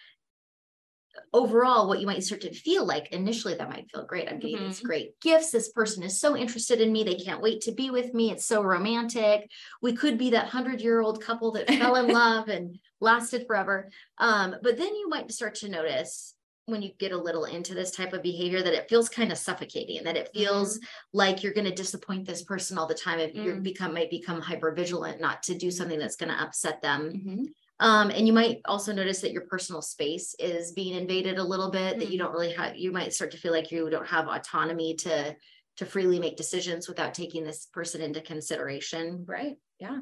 overall 1.34 1.88
what 1.88 2.00
you 2.00 2.08
might 2.08 2.24
start 2.24 2.42
to 2.42 2.54
feel 2.54 2.86
like 2.86 3.12
initially 3.12 3.54
that 3.54 3.70
might 3.70 3.90
feel 3.92 4.06
great 4.06 4.30
i'm 4.30 4.40
getting 4.40 4.58
mm-hmm. 4.58 4.68
these 4.68 4.80
great 4.80 5.20
gifts 5.20 5.52
this 5.52 5.72
person 5.72 6.04
is 6.04 6.20
so 6.20 6.36
interested 6.36 6.82
in 6.82 6.92
me 6.92 7.04
they 7.04 7.16
can't 7.16 7.42
wait 7.42 7.62
to 7.62 7.72
be 7.72 7.90
with 7.90 8.14
me 8.14 8.32
it's 8.32 8.46
so 8.46 8.62
romantic 8.62 9.50
we 9.82 9.94
could 9.94 10.18
be 10.18 10.32
that 10.32 10.44
100 10.44 10.82
year 10.82 11.02
old 11.02 11.22
couple 11.22 11.52
that 11.52 11.68
fell 11.68 11.96
in 11.96 12.08
love 12.14 12.48
and 12.48 12.78
lasted 13.00 13.46
forever 13.48 13.90
um, 14.18 14.56
but 14.62 14.78
then 14.78 14.96
you 14.96 15.10
might 15.10 15.32
start 15.32 15.56
to 15.56 15.70
notice 15.70 16.36
when 16.66 16.82
you 16.82 16.92
get 17.00 17.12
a 17.12 17.18
little 17.18 17.46
into 17.46 17.74
this 17.74 17.92
type 17.92 18.14
of 18.14 18.22
behavior 18.22 18.62
that 18.62 18.74
it 18.74 18.88
feels 18.90 19.10
kind 19.10 19.32
of 19.32 19.38
suffocating 19.38 19.98
and 19.98 20.08
that 20.08 20.18
it 20.18 20.30
feels 20.34 20.78
mm-hmm. 20.78 20.86
like 21.14 21.44
you're 21.44 21.54
going 21.54 21.66
to 21.66 21.74
disappoint 21.74 22.26
this 22.26 22.44
person 22.44 22.78
all 22.78 22.88
the 22.88 22.94
time 22.94 23.20
if 23.20 23.34
mm. 23.34 23.44
you 23.44 23.54
become 23.56 23.94
might 23.94 24.10
become 24.10 24.42
hyper 24.42 24.72
vigilant 24.72 25.20
not 25.20 25.44
to 25.44 25.56
do 25.56 25.72
something 25.72 26.00
that's 26.00 26.16
going 26.16 26.32
to 26.32 26.42
upset 26.42 26.82
them 26.82 27.12
mm-hmm. 27.14 27.44
Um, 27.82 28.12
and 28.12 28.28
you 28.28 28.32
might 28.32 28.62
also 28.66 28.94
notice 28.94 29.22
that 29.22 29.32
your 29.32 29.48
personal 29.48 29.82
space 29.82 30.36
is 30.38 30.72
being 30.72 30.96
invaded 30.96 31.40
a 31.40 31.44
little 31.44 31.72
bit, 31.72 31.92
mm-hmm. 31.94 32.00
that 32.00 32.12
you 32.12 32.18
mm-hmm. 32.18 32.28
don't 32.28 32.34
really 32.34 32.54
have, 32.54 32.78
you 32.78 32.92
might 32.92 33.14
start 33.14 33.32
to 33.32 33.38
feel 33.38 33.52
like 33.52 33.72
you 33.72 33.90
don't 33.90 34.08
have 34.08 34.28
autonomy 34.28 34.96
to 34.96 35.36
to 35.78 35.86
freely 35.86 36.20
make 36.20 36.36
decisions 36.36 36.88
without 36.88 37.14
taking 37.14 37.44
this 37.44 37.66
person 37.66 38.02
into 38.02 38.22
consideration. 38.22 39.26
Right. 39.28 39.56
Yeah. 39.80 40.00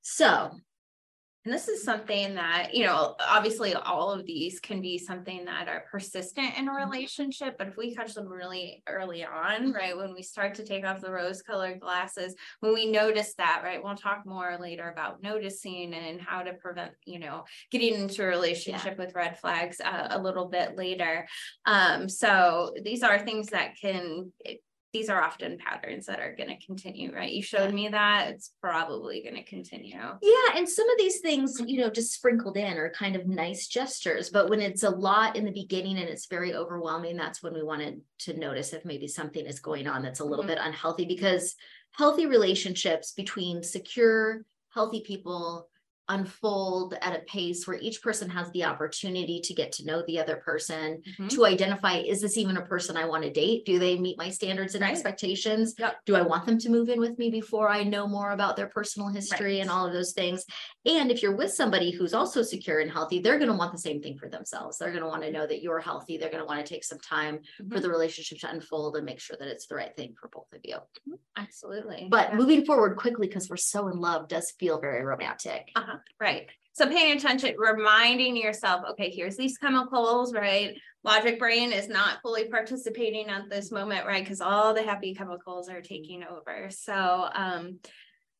So 0.00 0.50
And 1.44 1.54
this 1.54 1.68
is 1.68 1.82
something 1.82 2.34
that, 2.34 2.74
you 2.74 2.84
know, 2.84 3.14
obviously 3.18 3.74
all 3.74 4.10
of 4.10 4.26
these 4.26 4.60
can 4.60 4.82
be 4.82 4.98
something 4.98 5.46
that 5.46 5.68
are 5.68 5.84
persistent 5.90 6.58
in 6.58 6.68
a 6.68 6.70
Mm-hmm. 6.70 6.90
relationship, 6.90 7.56
but 7.58 7.68
if 7.68 7.76
we 7.76 7.94
catch 7.94 8.14
them 8.14 8.28
really 8.28 8.82
early 8.88 9.24
on, 9.24 9.72
right, 9.72 9.96
when 9.96 10.14
we 10.14 10.22
start 10.22 10.54
to 10.54 10.64
take 10.64 10.84
off 10.84 11.00
the 11.00 11.10
rose 11.10 11.42
colored 11.42 11.80
glasses, 11.80 12.34
when 12.60 12.74
we 12.74 12.90
notice 12.90 13.34
that, 13.38 13.62
right, 13.64 13.82
we'll 13.82 13.94
talk 13.94 14.24
more 14.26 14.56
later 14.60 14.90
about 14.90 15.22
noticing 15.22 15.94
and 15.94 16.20
how 16.20 16.42
to 16.42 16.52
prevent, 16.54 16.92
you 17.06 17.18
know, 17.18 17.44
getting 17.70 17.94
into 17.94 18.22
a 18.22 18.26
relationship 18.26 18.98
with 18.98 19.14
red 19.14 19.38
flags 19.38 19.80
uh, 19.80 20.08
a 20.10 20.20
little 20.20 20.48
bit 20.48 20.76
later. 20.76 21.26
Um, 21.66 22.08
so 22.08 22.72
these 22.82 23.02
are 23.02 23.18
things 23.18 23.48
that 23.48 23.76
can, 23.80 24.32
these 24.92 25.08
are 25.08 25.22
often 25.22 25.56
patterns 25.58 26.06
that 26.06 26.18
are 26.20 26.34
going 26.34 26.48
to 26.48 26.66
continue, 26.66 27.14
right? 27.14 27.32
You 27.32 27.42
showed 27.42 27.72
me 27.72 27.88
that 27.88 28.28
it's 28.30 28.52
probably 28.60 29.22
going 29.22 29.36
to 29.36 29.44
continue. 29.44 29.96
Yeah, 29.96 30.56
and 30.56 30.68
some 30.68 30.90
of 30.90 30.98
these 30.98 31.20
things, 31.20 31.60
you 31.64 31.80
know, 31.80 31.90
just 31.90 32.12
sprinkled 32.12 32.56
in 32.56 32.76
are 32.76 32.90
kind 32.90 33.14
of 33.14 33.28
nice 33.28 33.68
gestures, 33.68 34.30
but 34.30 34.50
when 34.50 34.60
it's 34.60 34.82
a 34.82 34.90
lot 34.90 35.36
in 35.36 35.44
the 35.44 35.52
beginning 35.52 35.96
and 35.98 36.08
it's 36.08 36.26
very 36.26 36.54
overwhelming, 36.54 37.16
that's 37.16 37.42
when 37.42 37.54
we 37.54 37.62
wanted 37.62 38.00
to 38.20 38.36
notice 38.36 38.72
if 38.72 38.84
maybe 38.84 39.06
something 39.06 39.46
is 39.46 39.60
going 39.60 39.86
on 39.86 40.02
that's 40.02 40.20
a 40.20 40.24
little 40.24 40.44
Mhm. 40.44 40.48
bit 40.48 40.58
unhealthy 40.60 41.04
because 41.04 41.54
healthy 41.92 42.26
relationships 42.26 43.12
between 43.12 43.62
secure, 43.62 44.44
healthy 44.74 45.02
people 45.02 45.69
unfold 46.10 46.94
at 47.00 47.16
a 47.16 47.20
pace 47.24 47.66
where 47.66 47.78
each 47.78 48.02
person 48.02 48.28
has 48.28 48.50
the 48.50 48.64
opportunity 48.64 49.40
to 49.40 49.54
get 49.54 49.72
to 49.72 49.84
know 49.86 50.02
the 50.06 50.18
other 50.18 50.36
person, 50.36 51.02
Mhm. 51.18 51.28
to 51.30 51.46
identify 51.46 51.96
is 51.98 52.20
this 52.20 52.36
even 52.36 52.56
a 52.56 52.66
person 52.66 52.96
I 52.96 53.06
want 53.06 53.22
to 53.24 53.30
date? 53.30 53.64
Do 53.64 53.78
they 53.78 53.98
meet 53.98 54.18
my 54.18 54.28
standards 54.28 54.74
and 54.74 54.82
Right. 54.82 54.90
expectations? 54.92 55.74
Yep. 55.78 55.96
Do 56.06 56.16
I 56.16 56.22
want 56.22 56.46
them 56.46 56.58
to 56.58 56.68
move 56.68 56.88
in 56.88 57.00
with 57.00 57.16
me 57.18 57.30
before 57.30 57.68
I 57.68 57.84
know 57.84 58.06
more 58.06 58.32
about 58.32 58.56
their 58.56 58.68
personal 58.68 59.08
history 59.08 59.60
and 59.60 59.70
all 59.70 59.86
of 59.86 59.92
those 59.92 60.12
things? 60.12 60.44
And 60.86 61.10
if 61.10 61.22
you're 61.22 61.36
with 61.36 61.52
somebody 61.52 61.90
who's 61.90 62.14
also 62.14 62.42
secure 62.42 62.80
and 62.80 62.90
healthy, 62.90 63.18
they're 63.20 63.38
going 63.38 63.50
to 63.50 63.56
want 63.56 63.72
the 63.72 63.78
same 63.78 64.00
thing 64.00 64.16
for 64.16 64.28
themselves. 64.30 64.78
They're 64.78 64.90
going 64.92 65.02
to 65.02 65.08
want 65.08 65.22
to 65.22 65.30
know 65.30 65.46
that 65.46 65.62
you're 65.62 65.78
healthy. 65.80 66.16
They're 66.16 66.30
going 66.30 66.42
to 66.42 66.46
want 66.46 66.64
to 66.64 66.74
take 66.74 66.84
some 66.84 66.98
time 66.98 67.40
for 67.68 67.78
Mhm. 67.78 67.82
the 67.82 67.90
relationship 67.90 68.38
to 68.38 68.50
unfold 68.50 68.96
and 68.96 69.04
make 69.04 69.20
sure 69.20 69.36
that 69.38 69.48
it's 69.48 69.66
the 69.66 69.74
right 69.74 69.94
thing 69.94 70.14
for 70.18 70.28
both 70.28 70.50
of 70.54 70.60
you. 70.64 70.78
Absolutely. 71.36 72.08
But 72.10 72.30
Yeah. 72.30 72.36
moving 72.36 72.64
forward 72.64 72.96
quickly 72.96 73.26
because 73.26 73.50
we're 73.50 73.56
so 73.58 73.88
in 73.88 73.98
love 73.98 74.28
does 74.28 74.52
feel 74.52 74.80
very 74.80 75.04
romantic. 75.04 75.70
Uh-huh, 75.76 75.98
right. 76.18 76.48
So 76.72 76.86
paying 76.88 77.14
attention, 77.16 77.56
reminding 77.58 78.36
yourself, 78.36 78.82
okay, 78.92 79.10
here's 79.10 79.36
these 79.36 79.58
chemicals, 79.58 80.32
right? 80.32 80.80
Logic 81.04 81.38
brain 81.38 81.72
is 81.72 81.88
not 81.88 82.22
fully 82.22 82.48
participating 82.48 83.28
at 83.28 83.50
this 83.50 83.70
moment, 83.70 84.06
right? 84.06 84.22
Because 84.24 84.40
all 84.40 84.72
the 84.72 84.82
happy 84.82 85.14
chemicals 85.14 85.68
are 85.68 85.82
taking 85.82 86.24
over. 86.24 86.70
So 86.70 87.28
um, 87.34 87.80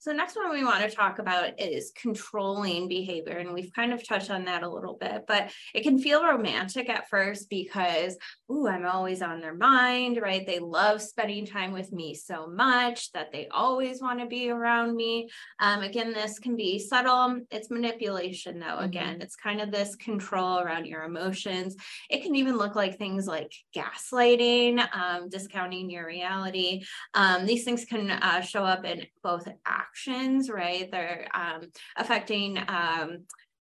so 0.01 0.13
next 0.13 0.35
one 0.35 0.51
we 0.51 0.65
want 0.65 0.83
to 0.83 0.97
talk 0.97 1.19
about 1.19 1.61
is 1.61 1.93
controlling 1.95 2.89
behavior. 2.89 3.37
And 3.37 3.53
we've 3.53 3.73
kind 3.75 3.93
of 3.93 4.07
touched 4.07 4.31
on 4.31 4.47
that 4.47 4.63
a 4.63 4.69
little 4.69 4.97
bit, 4.99 5.25
but 5.29 5.53
it 5.75 5.83
can 5.83 5.99
feel 5.99 6.25
romantic 6.25 6.89
at 6.89 7.11
first 7.11 7.51
because, 7.51 8.17
ooh, 8.51 8.67
I'm 8.67 8.87
always 8.87 9.21
on 9.21 9.41
their 9.41 9.55
mind, 9.55 10.19
right? 10.21 10.47
They 10.47 10.59
love 10.59 11.03
spending 11.03 11.45
time 11.45 11.73
with 11.73 11.93
me 11.93 12.15
so 12.15 12.47
much 12.47 13.13
that 13.13 13.31
they 13.31 13.49
always 13.49 14.01
want 14.01 14.21
to 14.21 14.27
be 14.27 14.49
around 14.51 14.97
me. 14.97 15.29
Um, 15.61 15.83
again, 15.83 16.15
this 16.15 16.39
can 16.39 16.57
be 16.57 16.79
subtle. 16.79 17.41
It's 17.51 17.71
manipulation, 17.71 18.59
though. 18.59 18.79
Mhm. 18.79 18.85
Again, 18.85 19.21
it's 19.21 19.37
kind 19.37 19.61
of 19.61 19.71
this 19.71 19.97
control 19.97 20.61
around 20.61 20.87
your 20.87 21.05
emotions. 21.05 21.77
It 22.09 22.23
can 22.23 22.35
even 22.37 22.57
look 22.57 22.75
like 22.75 22.97
things 22.97 23.27
like 23.27 23.53
gaslighting, 23.77 24.81
um, 24.97 25.29
discounting 25.29 25.91
your 25.91 26.07
reality. 26.07 26.85
Um, 27.13 27.45
these 27.45 27.65
things 27.65 27.85
can 27.85 28.11
uh, 28.11 28.41
show 28.41 28.65
up 28.65 28.87
in 28.87 29.07
both 29.23 29.47
actions, 29.91 30.51
right? 30.51 30.91
They're 30.91 31.27
um, 31.35 31.63
affecting 31.97 32.59
um, 32.69 33.25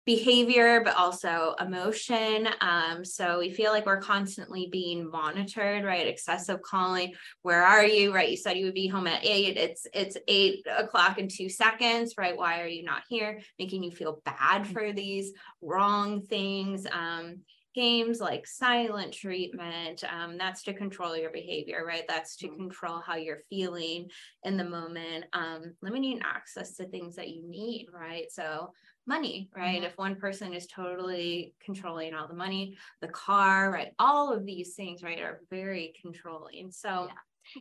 behavior, 0.06 0.82
but 0.84 0.96
also 0.96 1.56
emotion. 1.60 2.48
Um, 2.60 3.06
so 3.06 3.40
we 3.40 3.52
feel 3.52 3.72
like 3.72 3.86
we're 3.86 4.02
constantly 4.02 4.68
being 4.72 5.10
monitored, 5.10 5.84
right? 5.84 6.08
Excessive 6.08 6.62
calling. 6.62 7.14
Where 7.42 7.64
are 7.64 7.86
you? 7.86 8.14
Right? 8.14 8.30
You 8.30 8.38
said 8.38 8.58
you 8.58 8.66
would 8.66 8.74
be 8.74 8.88
home 8.88 9.08
at 9.08 9.26
eight. 9.26 9.58
It's 9.58 9.86
it's 9.94 10.18
eight 10.28 10.66
o'clock 10.76 11.18
in 11.18 11.28
two 11.28 11.50
seconds, 11.50 12.16
right? 12.18 12.38
Why 12.38 12.62
are 12.62 12.68
you 12.68 12.84
not 12.84 13.04
here? 13.10 13.40
Making 13.60 13.84
you 13.84 13.92
feel 13.92 14.22
bad 14.26 14.68
for 14.68 14.92
these 14.92 15.34
wrong 15.62 16.22
things. 16.22 16.86
Um, 16.92 17.40
games 17.74 18.20
like 18.20 18.46
silent 18.46 19.14
treatment 19.14 20.04
um, 20.04 20.38
that's 20.38 20.64
to 20.64 20.74
control 20.74 21.16
your 21.16 21.32
behavior 21.32 21.86
right 21.86 22.04
that's 22.08 22.36
to 22.36 22.50
control 22.50 23.00
how 23.00 23.16
you're 23.16 23.42
feeling 23.50 24.10
in 24.44 24.58
the 24.58 24.64
moment 24.64 25.26
um, 25.34 25.76
limiting 25.82 26.22
access 26.24 26.76
to 26.76 26.86
things 26.88 27.16
that 27.16 27.30
you 27.30 27.48
need 27.48 27.88
right 27.94 28.32
so 28.32 28.72
money 29.08 29.50
right 29.56 29.82
Mhm. 29.82 29.86
if 29.86 29.98
one 29.98 30.16
person 30.16 30.54
is 30.54 30.68
totally 30.68 31.56
controlling 31.60 32.14
all 32.14 32.28
the 32.28 32.34
money 32.34 32.78
the 33.02 33.08
car 33.08 33.72
right 33.72 33.94
all 34.00 34.32
of 34.32 34.46
these 34.46 34.76
things 34.76 35.02
right 35.04 35.20
are 35.20 35.42
very 35.50 35.94
controlling 36.02 36.72
so 36.72 37.08
Yeah. 37.08 37.14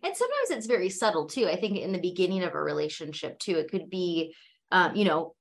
And 0.02 0.14
sometimes 0.14 0.50
it's 0.50 0.66
very 0.66 0.90
subtle 0.90 1.26
too. 1.26 1.48
I 1.48 1.56
think 1.56 1.78
in 1.78 1.92
the 1.92 1.98
beginning 1.98 2.42
of 2.42 2.54
a 2.54 2.62
relationship 2.62 3.38
too, 3.38 3.56
it 3.56 3.70
could 3.70 3.88
be, 3.88 4.34
um, 4.70 4.94
you 4.94 5.06
know, 5.06 5.34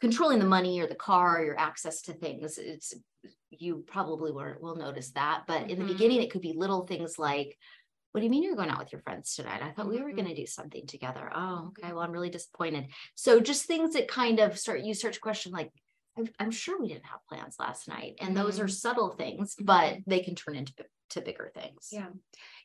controlling 0.00 0.40
the 0.40 0.44
money 0.44 0.80
or 0.80 0.86
the 0.86 0.94
car 0.96 1.38
or 1.38 1.44
your 1.44 1.58
access 1.58 2.02
to 2.02 2.12
things. 2.12 2.58
It's 2.58 2.94
you 3.50 3.84
probably 3.86 4.32
will, 4.32 4.56
will 4.60 4.76
notice 4.76 5.10
that, 5.12 5.44
but 5.46 5.70
in 5.70 5.78
the 5.78 5.84
Mhm. 5.84 5.88
beginning, 5.88 6.22
it 6.22 6.30
could 6.30 6.42
be 6.42 6.52
little 6.54 6.86
things 6.86 7.18
like, 7.18 7.58
"What 8.12 8.20
do 8.20 8.24
you 8.24 8.30
mean 8.30 8.42
you're 8.42 8.56
going 8.56 8.70
out 8.70 8.78
with 8.78 8.92
your 8.92 9.02
friends 9.02 9.34
tonight? 9.34 9.62
I 9.62 9.72
thought 9.72 9.88
we 9.88 10.00
were 10.00 10.12
Mhm. 10.12 10.16
going 10.16 10.28
to 10.28 10.34
do 10.34 10.46
something 10.46 10.86
together." 10.86 11.30
Oh, 11.34 11.68
okay. 11.68 11.92
Well, 11.92 12.02
I'm 12.02 12.12
really 12.12 12.30
disappointed. 12.30 12.92
So 13.14 13.40
just 13.40 13.66
things 13.66 13.94
that 13.94 14.08
kind 14.08 14.40
of 14.40 14.58
start 14.58 14.80
you 14.82 14.94
start 14.94 15.14
to 15.14 15.20
question 15.20 15.52
like. 15.52 15.72
I'm, 16.16 16.28
I'm 16.38 16.50
sure 16.52 16.80
we 16.80 16.86
didn't 16.86 17.06
have 17.06 17.26
plans 17.28 17.56
last 17.58 17.88
night, 17.88 18.14
and 18.20 18.36
those 18.36 18.60
are 18.60 18.68
subtle 18.68 19.10
things, 19.10 19.56
but 19.60 19.98
they 20.06 20.20
can 20.20 20.36
turn 20.36 20.54
into 20.54 20.72
to 21.10 21.20
bigger 21.20 21.50
things. 21.52 21.88
Yeah. 21.90 22.10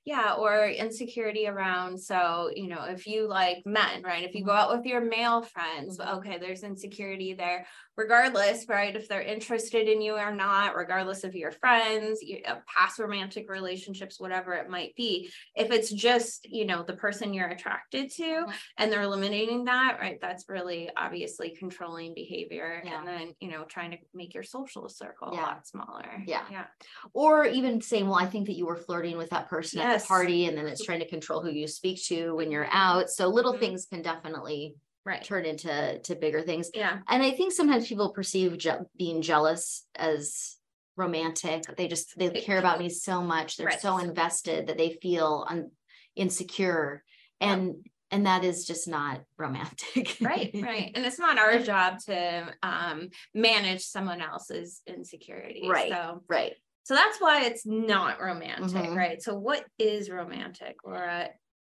Yeah, 0.10 0.34
or 0.40 0.66
insecurity 0.68 1.46
around. 1.46 2.00
So, 2.00 2.50
you 2.56 2.68
know, 2.68 2.84
if 2.86 3.06
you 3.06 3.28
like 3.28 3.64
men, 3.64 4.02
right? 4.02 4.24
If 4.24 4.34
you 4.34 4.44
go 4.44 4.52
out 4.52 4.76
with 4.76 4.84
your 4.84 5.02
male 5.02 5.44
friends, 5.44 6.00
okay, 6.00 6.40
there's 6.40 6.64
insecurity 6.64 7.36
there, 7.36 7.68
regardless, 7.96 8.66
right? 8.68 8.96
If 8.96 9.08
they're 9.08 9.22
interested 9.22 9.88
in 9.88 10.02
you 10.02 10.16
or 10.16 10.32
not, 10.34 10.76
regardless 10.76 11.24
of 11.24 11.36
your 11.36 11.52
friends, 11.52 12.24
your 12.24 12.40
uh, 12.48 12.56
past 12.66 12.98
romantic 12.98 13.52
relationships, 13.52 14.20
whatever 14.20 14.54
it 14.56 14.68
might 14.68 14.96
be. 14.96 15.30
If 15.56 15.70
it's 15.70 15.92
just, 15.92 16.50
you 16.50 16.66
know, 16.66 16.82
the 16.82 16.94
person 16.96 17.32
you're 17.32 17.50
attracted 17.50 18.10
to 18.14 18.24
Mhm. 18.24 18.54
and 18.78 18.92
they're 18.92 19.04
eliminating 19.04 19.66
that, 19.66 20.00
right? 20.02 20.18
That's 20.20 20.50
really 20.50 20.90
obviously 20.98 21.52
controlling 21.52 22.16
behavior. 22.16 22.82
Yeah. 22.84 22.98
And 22.98 23.08
then, 23.08 23.36
you 23.40 23.52
know, 23.52 23.64
trying 23.66 23.92
to 23.92 23.98
make 24.16 24.34
your 24.34 24.42
social 24.42 24.90
circle 24.90 25.30
Yeah. 25.34 25.42
a 25.42 25.46
lot 25.46 25.68
smaller. 25.68 26.24
Yeah. 26.26 26.46
Yeah. 26.50 26.66
or 27.14 27.46
even 27.46 27.80
saying, 27.82 28.08
well, 28.08 28.18
I 28.20 28.26
think 28.26 28.48
that 28.48 28.54
you 28.54 28.66
were 28.66 28.76
flirting 28.76 29.18
with 29.18 29.30
that 29.30 29.50
person 29.50 29.82
at 30.02 30.08
party, 30.08 30.46
and 30.46 30.58
then 30.58 30.68
it's 30.68 30.84
trying 30.84 31.00
to 31.00 31.08
control 31.08 31.42
who 31.42 31.52
you 31.52 31.68
speak 31.68 32.04
to 32.06 32.34
when 32.36 32.52
you're 32.52 32.68
out. 32.72 33.10
So 33.10 33.28
little 33.28 33.54
Mhm. 33.54 33.60
things 33.60 33.86
can 33.86 34.02
definitely 34.02 34.76
Right. 35.06 35.24
turn 35.24 35.46
into 35.46 36.00
to 36.00 36.16
bigger 36.16 36.42
things. 36.42 36.70
Yeah. 36.74 37.00
And 37.08 37.24
I 37.24 37.32
think 37.32 37.54
sometimes 37.54 37.88
people 37.88 38.12
perceive 38.12 38.58
je- 38.58 38.72
being 38.98 39.22
jealous 39.22 39.86
as 39.96 40.58
romantic. 40.98 41.64
They 41.78 41.88
just 41.88 42.18
they 42.18 42.30
care 42.42 42.60
about 42.60 42.80
me 42.80 42.90
so 42.90 43.22
much. 43.24 43.56
They're 43.58 43.80
so 43.80 43.98
invested 43.98 44.68
that 44.68 44.78
they 44.78 44.98
feel 45.02 45.46
un- 45.50 45.72
insecure, 46.16 47.04
and 47.40 47.88
and 48.12 48.26
that 48.26 48.44
is 48.44 48.66
just 48.66 48.88
not 48.88 49.22
romantic. 49.38 50.18
right 50.20 50.50
right 50.62 50.92
and 50.96 51.06
it's 51.06 51.20
not 51.20 51.38
our 51.38 51.60
job 51.60 52.00
to 52.08 52.54
um 52.64 53.10
manage 53.34 53.82
someone 53.84 54.22
else's 54.22 54.82
insecurity. 54.88 55.68
Right. 55.70 55.92
so 55.92 56.24
right. 56.28 56.54
So 56.84 56.96
that's 56.96 57.20
why 57.20 57.44
it's 57.46 57.66
not 57.66 58.20
romantic 58.22 58.92
Mhm. 58.92 58.96
right 58.96 59.22
so 59.22 59.36
what 59.36 59.66
is 59.78 60.10
romantic 60.10 60.78
laura 60.86 61.30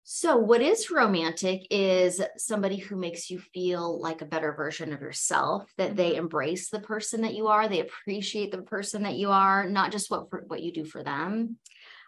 So, 0.08 0.38
what 0.38 0.62
is 0.62 0.92
romantic 0.92 1.66
is 1.72 2.22
somebody 2.38 2.78
who 2.78 2.96
makes 2.96 3.32
you 3.32 3.40
feel 3.40 4.00
like 4.00 4.22
a 4.22 4.26
better 4.28 4.54
version 4.54 4.94
of 4.94 5.02
yourself, 5.02 5.74
that 5.78 5.96
they 5.96 6.16
embrace 6.16 6.70
the 6.70 6.80
person 6.80 7.22
that 7.22 7.34
you 7.34 7.48
are, 7.48 7.68
they 7.68 7.80
appreciate 7.80 8.52
the 8.52 8.62
person 8.62 9.02
that 9.02 9.16
you 9.16 9.32
are, 9.32 9.68
not 9.68 9.92
just 9.92 10.12
what 10.12 10.30
for, 10.30 10.44
what 10.46 10.62
you 10.62 10.72
do 10.72 10.86
for 10.86 11.04
them. 11.04 11.58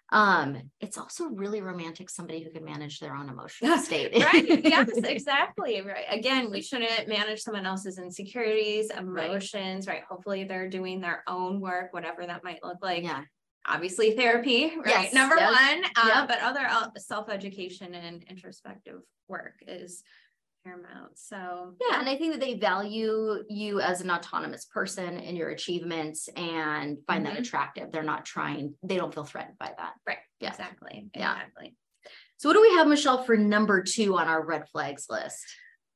Um, 0.10 0.72
it's 0.80 0.98
also 0.98 1.26
really 1.26 1.62
romantic 1.62 2.10
somebody 2.10 2.42
who 2.42 2.50
can 2.50 2.64
manage 2.64 3.00
their 3.00 3.14
own 3.16 3.28
emotional 3.28 3.78
state. 3.78 4.14
right 4.24 4.64
yes 4.64 4.90
exactly 5.04 5.82
right 5.82 6.06
again 6.10 6.50
we 6.50 6.62
shouldn't 6.62 7.10
manage 7.10 7.42
someone 7.42 7.66
else's 7.66 7.98
insecurities 7.98 8.90
emotions 8.90 9.86
right, 9.86 10.04
hopefully 10.10 10.46
they're 10.46 10.70
doing 10.70 11.02
their 11.02 11.24
own 11.28 11.60
work 11.60 11.92
whatever 11.92 12.26
that 12.26 12.44
might 12.44 12.64
look 12.64 12.78
like 12.82 13.04
yeah. 13.04 13.24
obviously 13.68 14.16
therapy 14.16 14.72
right 14.78 15.04
Yes, 15.04 15.14
number 15.14 15.36
yes, 15.36 15.54
one 15.54 15.84
uh, 15.98 16.20
yep. 16.20 16.28
but 16.30 16.40
other 16.42 16.66
uh, 16.70 16.88
self-education 16.98 17.94
and 17.94 18.24
introspective 18.30 19.02
work 19.28 19.56
is 19.68 20.04
paramount 20.72 21.18
so 21.18 21.74
Yeah, 21.90 22.00
and 22.00 22.10
I 22.10 22.18
think 22.18 22.34
that 22.34 22.40
they 22.42 22.56
value 22.56 23.44
you 23.50 23.80
as 23.80 24.02
an 24.02 24.12
autonomous 24.12 24.66
person 24.66 25.18
and 25.18 25.38
your 25.38 25.50
achievements 25.50 26.28
and 26.36 26.98
find 27.08 27.26
that 27.26 27.36
Mhm. 27.36 27.40
attractive. 27.40 27.92
They're 27.92 28.04
not 28.04 28.26
trying, 28.26 28.76
they 28.84 28.98
don't 28.98 29.14
feel 29.14 29.24
threatened 29.24 29.58
by 29.58 29.74
that. 29.78 29.94
right 30.06 30.20
Yeah. 30.40 30.50
exactly 30.50 31.10
Yeah. 31.16 31.34
exactly 31.34 31.76
So, 32.40 32.50
what 32.50 32.54
do 32.54 32.62
we 32.62 32.76
have, 32.76 32.88
Michelle, 32.88 33.24
for 33.24 33.36
number 33.36 33.82
two 33.82 34.16
on 34.18 34.28
our 34.28 34.46
red 34.46 34.70
flags 34.70 35.08
list? 35.10 35.44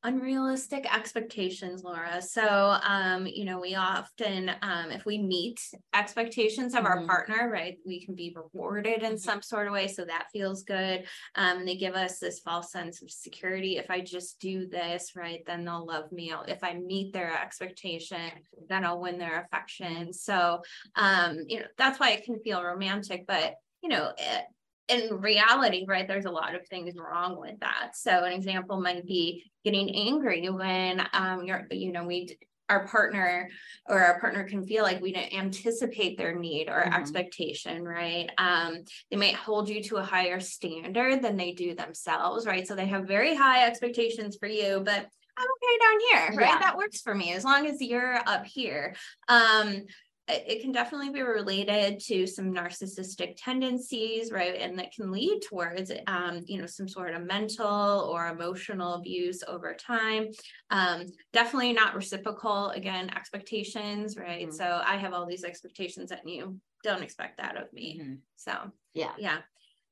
Unrealistic 0.04 0.92
expectations 0.94 1.84
laura. 1.84 2.22
So 2.22 2.78
um 2.84 3.28
you 3.28 3.46
know 3.46 3.60
we 3.60 3.76
often 3.76 4.52
um 4.62 4.92
if 4.92 5.06
we 5.06 5.20
meet 5.20 5.60
expectations 5.94 6.74
of 6.74 6.84
mm-hmm. 6.84 6.88
our 6.88 7.06
partner 7.06 7.50
right 7.52 7.78
we 7.86 8.04
can 8.04 8.16
be 8.16 8.36
rewarded 8.36 9.04
in 9.04 9.14
mm-hmm. 9.14 9.18
some 9.18 9.42
sort 9.42 9.68
of 9.68 9.74
way 9.74 9.88
so 9.88 10.04
that 10.06 10.28
feels 10.34 10.64
good. 10.64 11.06
Um 11.36 11.66
they 11.66 11.76
give 11.76 11.94
us 11.94 12.20
this 12.20 12.40
false 12.40 12.72
sense 12.72 13.02
of 13.02 13.12
security. 13.12 13.78
If 13.78 13.92
i 13.92 14.02
just 14.02 14.40
do 14.40 14.68
this 14.68 15.12
right 15.16 15.44
then 15.46 15.66
they'll 15.66 15.86
love 15.86 16.12
me. 16.12 16.34
If 16.48 16.64
i 16.64 16.74
meet 16.74 17.14
their 17.14 17.40
expectation 17.40 18.32
then 18.70 18.84
i'll 18.86 19.02
win 19.02 19.20
their 19.20 19.42
affection. 19.42 20.14
So 20.14 20.62
um 20.96 21.46
you 21.48 21.60
know 21.60 21.66
that's 21.78 22.00
why 22.00 22.12
it 22.12 22.26
can 22.26 22.40
feel 22.40 22.64
romantic 22.64 23.26
but 23.28 23.56
you 23.84 23.90
know 23.90 24.12
it, 24.18 24.46
in 24.92 25.22
reality, 25.22 25.86
right, 25.88 26.08
there's 26.08 26.26
a 26.26 26.32
lot 26.32 26.56
of 26.56 26.68
things 26.68 26.96
wrong 26.98 27.40
with 27.40 27.60
that. 27.62 27.92
So 27.96 28.24
an 28.24 28.34
example 28.34 28.80
might 28.82 29.06
be 29.06 29.46
getting 29.64 29.90
angry 29.96 30.50
when 30.50 31.06
um 31.14 31.46
you're, 31.46 31.68
you 31.72 31.92
know, 31.92 32.06
we 32.06 32.38
our 32.72 32.88
partner 32.88 33.50
or 33.90 34.00
our 34.00 34.20
partner 34.22 34.46
can 34.46 34.66
feel 34.66 34.84
like 34.84 35.02
we 35.02 35.12
didn't 35.12 35.38
anticipate 35.38 36.18
their 36.18 36.34
need 36.34 36.70
or 36.70 36.82
mm-hmm. 36.84 36.94
expectation, 36.94 37.84
right? 37.84 38.30
Um, 38.38 38.86
they 39.10 39.18
might 39.18 39.36
hold 39.36 39.68
you 39.68 39.84
to 39.84 39.98
a 39.98 40.04
higher 40.04 40.40
standard 40.40 41.22
than 41.22 41.36
they 41.36 41.52
do 41.52 41.76
themselves, 41.76 42.46
right? 42.46 42.66
So 42.66 42.76
they 42.76 42.88
have 42.88 43.08
very 43.08 43.36
high 43.36 43.68
expectations 43.68 44.38
for 44.40 44.48
you, 44.48 44.82
but 44.86 45.06
I'm 45.38 45.48
okay 45.58 45.78
down 45.80 46.00
here, 46.00 46.38
right? 46.38 46.54
Yeah. 46.54 46.60
That 46.60 46.78
works 46.78 47.02
for 47.02 47.14
me 47.14 47.34
as 47.34 47.44
long 47.44 47.68
as 47.68 47.82
you're 47.82 48.22
up 48.26 48.46
here. 48.46 48.96
Um, 49.28 49.84
it 50.32 50.62
can 50.62 50.72
definitely 50.72 51.10
be 51.10 51.22
related 51.22 52.00
to 52.08 52.26
some 52.26 52.54
narcissistic 52.54 53.36
tendencies, 53.38 54.32
right? 54.32 54.56
And 54.60 54.78
that 54.80 54.94
can 54.94 55.12
lead 55.12 55.42
towards, 55.42 55.92
um, 56.08 56.42
you 56.48 56.60
know, 56.60 56.66
some 56.66 56.88
sort 56.88 57.14
of 57.14 57.24
mental 57.24 58.10
or 58.12 58.28
emotional 58.28 58.96
abuse 58.96 59.44
over 59.48 59.74
time. 59.74 60.28
Um, 60.70 61.06
definitely 61.34 61.74
not 61.74 61.96
reciprocal, 61.96 62.70
again, 62.70 63.10
expectations, 63.10 64.18
right? 64.18 64.48
Mm-hmm. 64.48 64.56
So 64.56 64.82
I 64.86 64.98
have 64.98 65.14
all 65.14 65.26
these 65.26 65.44
expectations 65.44 66.12
and 66.12 66.22
you 66.26 66.60
don't 66.84 67.04
expect 67.04 67.38
that 67.38 67.58
of 67.58 67.72
me. 67.74 68.00
Mm-hmm. 68.02 68.14
So, 68.36 68.72
yeah. 68.94 69.14
Yeah. 69.18 69.38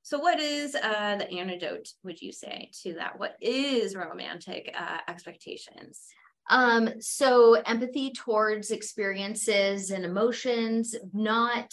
So, 0.02 0.18
what 0.18 0.40
is 0.40 0.76
uh, 0.76 1.18
the 1.18 1.30
antidote, 1.30 1.90
would 2.04 2.22
you 2.22 2.32
say, 2.32 2.72
to 2.84 2.94
that? 2.94 3.20
What 3.20 3.36
is 3.42 3.96
romantic 3.96 4.74
uh, 4.76 4.98
expectations? 5.08 6.08
Um, 6.50 6.90
so 7.00 7.54
empathy 7.54 8.12
towards 8.12 8.72
experiences 8.72 9.92
and 9.92 10.04
emotions, 10.04 10.96
not 11.14 11.72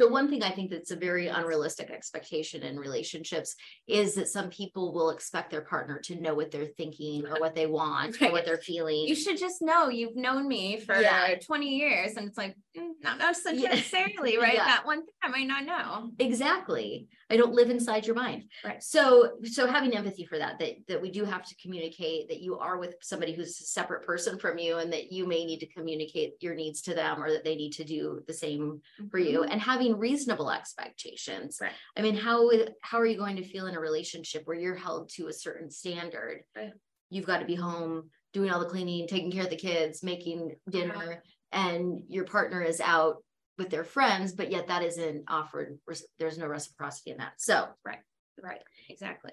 so 0.00 0.08
one 0.08 0.28
thing 0.28 0.42
I 0.42 0.50
think 0.50 0.70
that's 0.70 0.90
a 0.90 0.96
very 0.96 1.28
unrealistic 1.28 1.90
expectation 1.90 2.62
in 2.62 2.78
relationships 2.78 3.56
is 3.86 4.14
that 4.14 4.28
some 4.28 4.48
people 4.48 4.92
will 4.92 5.10
expect 5.10 5.50
their 5.50 5.62
partner 5.62 5.98
to 6.04 6.20
know 6.20 6.34
what 6.34 6.50
they're 6.50 6.66
thinking 6.66 7.26
or 7.26 7.40
what 7.40 7.54
they 7.54 7.66
want 7.66 8.20
right. 8.20 8.30
or 8.30 8.32
what 8.32 8.44
they're 8.44 8.58
feeling. 8.58 9.08
You 9.08 9.14
should 9.14 9.38
just 9.38 9.60
know 9.60 9.88
you've 9.88 10.16
known 10.16 10.46
me 10.46 10.78
for 10.80 11.00
yeah. 11.00 11.34
20 11.34 11.66
years 11.66 12.16
and 12.16 12.28
it's 12.28 12.38
like 12.38 12.56
mm, 12.76 12.90
not 13.02 13.18
necessarily 13.18 14.34
yeah. 14.34 14.40
right. 14.40 14.54
Yeah. 14.54 14.64
That 14.64 14.86
one 14.86 14.98
thing 15.00 15.14
I 15.22 15.28
might 15.28 15.46
not 15.46 15.64
know. 15.64 16.10
Exactly. 16.18 17.08
I 17.30 17.36
don't 17.36 17.52
live 17.52 17.68
inside 17.68 18.06
your 18.06 18.16
mind. 18.16 18.44
Right. 18.64 18.82
So 18.82 19.32
so 19.44 19.66
having 19.66 19.94
empathy 19.94 20.24
for 20.24 20.38
that, 20.38 20.58
that 20.60 20.76
that 20.88 21.02
we 21.02 21.10
do 21.10 21.24
have 21.24 21.44
to 21.44 21.54
communicate 21.56 22.28
that 22.28 22.40
you 22.40 22.58
are 22.58 22.78
with 22.78 22.94
somebody 23.02 23.32
who's 23.32 23.60
a 23.60 23.64
separate 23.64 24.06
person 24.06 24.38
from 24.38 24.58
you 24.58 24.78
and 24.78 24.92
that 24.92 25.12
you 25.12 25.26
may 25.26 25.44
need 25.44 25.60
to 25.60 25.66
communicate 25.66 26.34
your 26.40 26.54
needs 26.54 26.80
to 26.82 26.94
them 26.94 27.22
or 27.22 27.30
that 27.30 27.44
they 27.44 27.56
need 27.56 27.72
to 27.72 27.84
do 27.84 28.22
the 28.26 28.32
same 28.32 28.80
mm-hmm. 29.00 29.08
for 29.08 29.18
you. 29.18 29.40
Mm-hmm. 29.40 29.52
And 29.52 29.60
having 29.60 29.87
reasonable 29.94 30.50
expectations. 30.50 31.58
Right. 31.60 31.72
I 31.96 32.02
mean, 32.02 32.16
how 32.16 32.50
how 32.82 32.98
are 32.98 33.06
you 33.06 33.16
going 33.16 33.36
to 33.36 33.44
feel 33.44 33.66
in 33.66 33.74
a 33.74 33.80
relationship 33.80 34.42
where 34.44 34.56
you're 34.56 34.74
held 34.74 35.10
to 35.10 35.28
a 35.28 35.32
certain 35.32 35.70
standard? 35.70 36.42
Right. 36.56 36.72
You've 37.10 37.26
got 37.26 37.38
to 37.38 37.46
be 37.46 37.54
home 37.54 38.10
doing 38.32 38.50
all 38.50 38.60
the 38.60 38.66
cleaning, 38.66 39.06
taking 39.08 39.32
care 39.32 39.44
of 39.44 39.50
the 39.50 39.56
kids, 39.56 40.02
making 40.02 40.56
dinner, 40.68 40.94
uh-huh. 40.94 41.14
and 41.52 42.02
your 42.08 42.24
partner 42.24 42.62
is 42.62 42.80
out 42.80 43.24
with 43.56 43.70
their 43.70 43.84
friends, 43.84 44.32
but 44.32 44.50
yet 44.50 44.68
that 44.68 44.82
isn't 44.82 45.24
offered. 45.28 45.78
There's 46.18 46.38
no 46.38 46.46
reciprocity 46.46 47.10
in 47.10 47.18
that. 47.18 47.32
So, 47.38 47.66
right, 47.84 47.98
right, 48.42 48.62
exactly. 48.88 49.32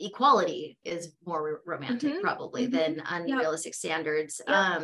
Equality 0.00 0.78
is 0.84 1.12
more 1.24 1.60
romantic, 1.66 2.12
mm-hmm. 2.12 2.20
probably, 2.20 2.66
mm-hmm. 2.66 2.76
than 2.76 3.02
unrealistic 3.06 3.70
yep. 3.70 3.74
standards. 3.74 4.40
Yep. 4.46 4.56
Um, 4.56 4.82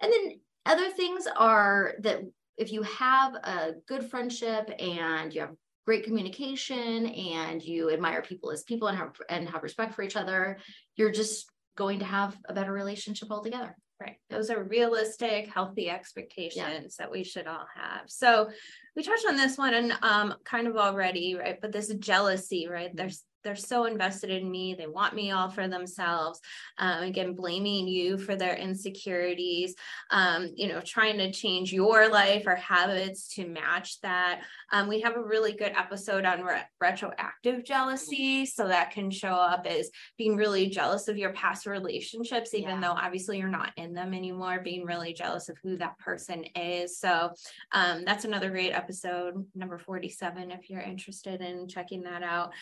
and 0.00 0.12
then 0.12 0.40
other 0.66 0.90
things 0.90 1.26
are 1.36 1.94
that 2.00 2.20
if 2.56 2.72
you 2.72 2.82
have 2.82 3.34
a 3.34 3.72
good 3.86 4.08
friendship 4.10 4.70
and 4.78 5.32
you 5.32 5.40
have 5.40 5.54
great 5.86 6.04
communication 6.04 7.06
and 7.06 7.62
you 7.62 7.90
admire 7.90 8.20
people 8.20 8.50
as 8.50 8.64
people 8.64 8.88
and 8.88 8.98
have 8.98 9.12
and 9.28 9.48
have 9.48 9.62
respect 9.62 9.94
for 9.94 10.02
each 10.02 10.16
other, 10.16 10.58
you're 10.96 11.12
just 11.12 11.50
going 11.76 12.00
to 12.00 12.04
have 12.04 12.36
a 12.48 12.54
better 12.54 12.72
relationship 12.72 13.30
altogether. 13.30 13.76
Right. 13.98 14.16
Those 14.28 14.50
are 14.50 14.62
realistic, 14.62 15.48
healthy 15.48 15.88
expectations 15.88 16.96
yeah. 16.98 17.04
that 17.04 17.10
we 17.10 17.24
should 17.24 17.46
all 17.46 17.64
have. 17.74 18.02
So 18.08 18.50
we 18.94 19.02
touched 19.02 19.26
on 19.26 19.36
this 19.36 19.56
one 19.56 19.72
and 19.72 19.92
um 20.02 20.34
kind 20.44 20.66
of 20.66 20.76
already, 20.76 21.34
right? 21.34 21.58
But 21.60 21.72
this 21.72 21.88
jealousy, 21.94 22.68
right? 22.68 22.90
There's 22.94 23.22
they're 23.46 23.56
so 23.56 23.84
invested 23.84 24.30
in 24.30 24.50
me 24.50 24.74
they 24.74 24.86
want 24.86 25.14
me 25.14 25.30
all 25.30 25.48
for 25.48 25.68
themselves 25.68 26.40
um, 26.78 27.04
again 27.04 27.34
blaming 27.34 27.86
you 27.86 28.18
for 28.18 28.36
their 28.36 28.56
insecurities 28.56 29.74
um, 30.10 30.50
you 30.56 30.68
know 30.68 30.80
trying 30.80 31.18
to 31.18 31.30
change 31.32 31.72
your 31.72 32.08
life 32.08 32.44
or 32.46 32.56
habits 32.56 33.28
to 33.34 33.46
match 33.46 34.00
that. 34.00 34.40
Um, 34.72 34.88
we 34.88 35.00
have 35.00 35.16
a 35.16 35.22
really 35.22 35.52
good 35.52 35.72
episode 35.76 36.24
on 36.24 36.42
re- 36.42 36.62
retroactive 36.80 37.64
jealousy 37.64 38.46
so 38.46 38.66
that 38.68 38.90
can 38.90 39.10
show 39.10 39.28
up 39.28 39.66
as 39.66 39.90
being 40.18 40.36
really 40.36 40.68
jealous 40.68 41.08
of 41.08 41.18
your 41.18 41.32
past 41.32 41.66
relationships 41.66 42.54
even 42.54 42.70
yeah. 42.70 42.80
though 42.80 42.92
obviously 42.92 43.38
you're 43.38 43.48
not 43.48 43.72
in 43.76 43.94
them 43.94 44.14
anymore 44.14 44.60
being 44.62 44.84
really 44.84 45.12
jealous 45.12 45.48
of 45.48 45.56
who 45.62 45.76
that 45.76 45.98
person 45.98 46.44
is. 46.56 46.98
So 46.98 47.30
um, 47.72 48.04
that's 48.04 48.24
another 48.24 48.50
great 48.50 48.72
episode 48.72 49.44
number 49.54 49.78
47 49.78 50.50
if 50.50 50.70
you're 50.70 50.80
interested 50.80 51.40
in 51.40 51.68
checking 51.68 52.02
that 52.02 52.22
out 52.22 52.52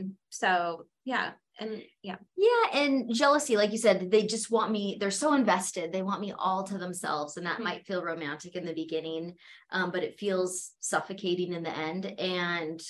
um, 0.00 0.14
so 0.30 0.86
yeah 1.04 1.32
and 1.58 1.82
yeah 2.02 2.16
yeah 2.36 2.80
and 2.80 3.14
jealousy 3.14 3.56
like 3.56 3.72
you 3.72 3.78
said 3.78 4.10
they 4.10 4.26
just 4.26 4.50
want 4.50 4.70
me 4.70 4.96
they're 4.98 5.10
so 5.10 5.34
invested 5.34 5.92
they 5.92 6.02
want 6.02 6.20
me 6.20 6.32
all 6.36 6.64
to 6.64 6.78
themselves 6.78 7.36
and 7.36 7.46
that 7.46 7.54
mm-hmm. 7.54 7.64
might 7.64 7.86
feel 7.86 8.02
romantic 8.02 8.56
in 8.56 8.64
the 8.64 8.72
beginning 8.72 9.34
um, 9.70 9.90
but 9.90 10.02
it 10.02 10.18
feels 10.18 10.72
suffocating 10.80 11.52
in 11.52 11.62
the 11.62 11.76
end 11.76 12.06
and 12.18 12.82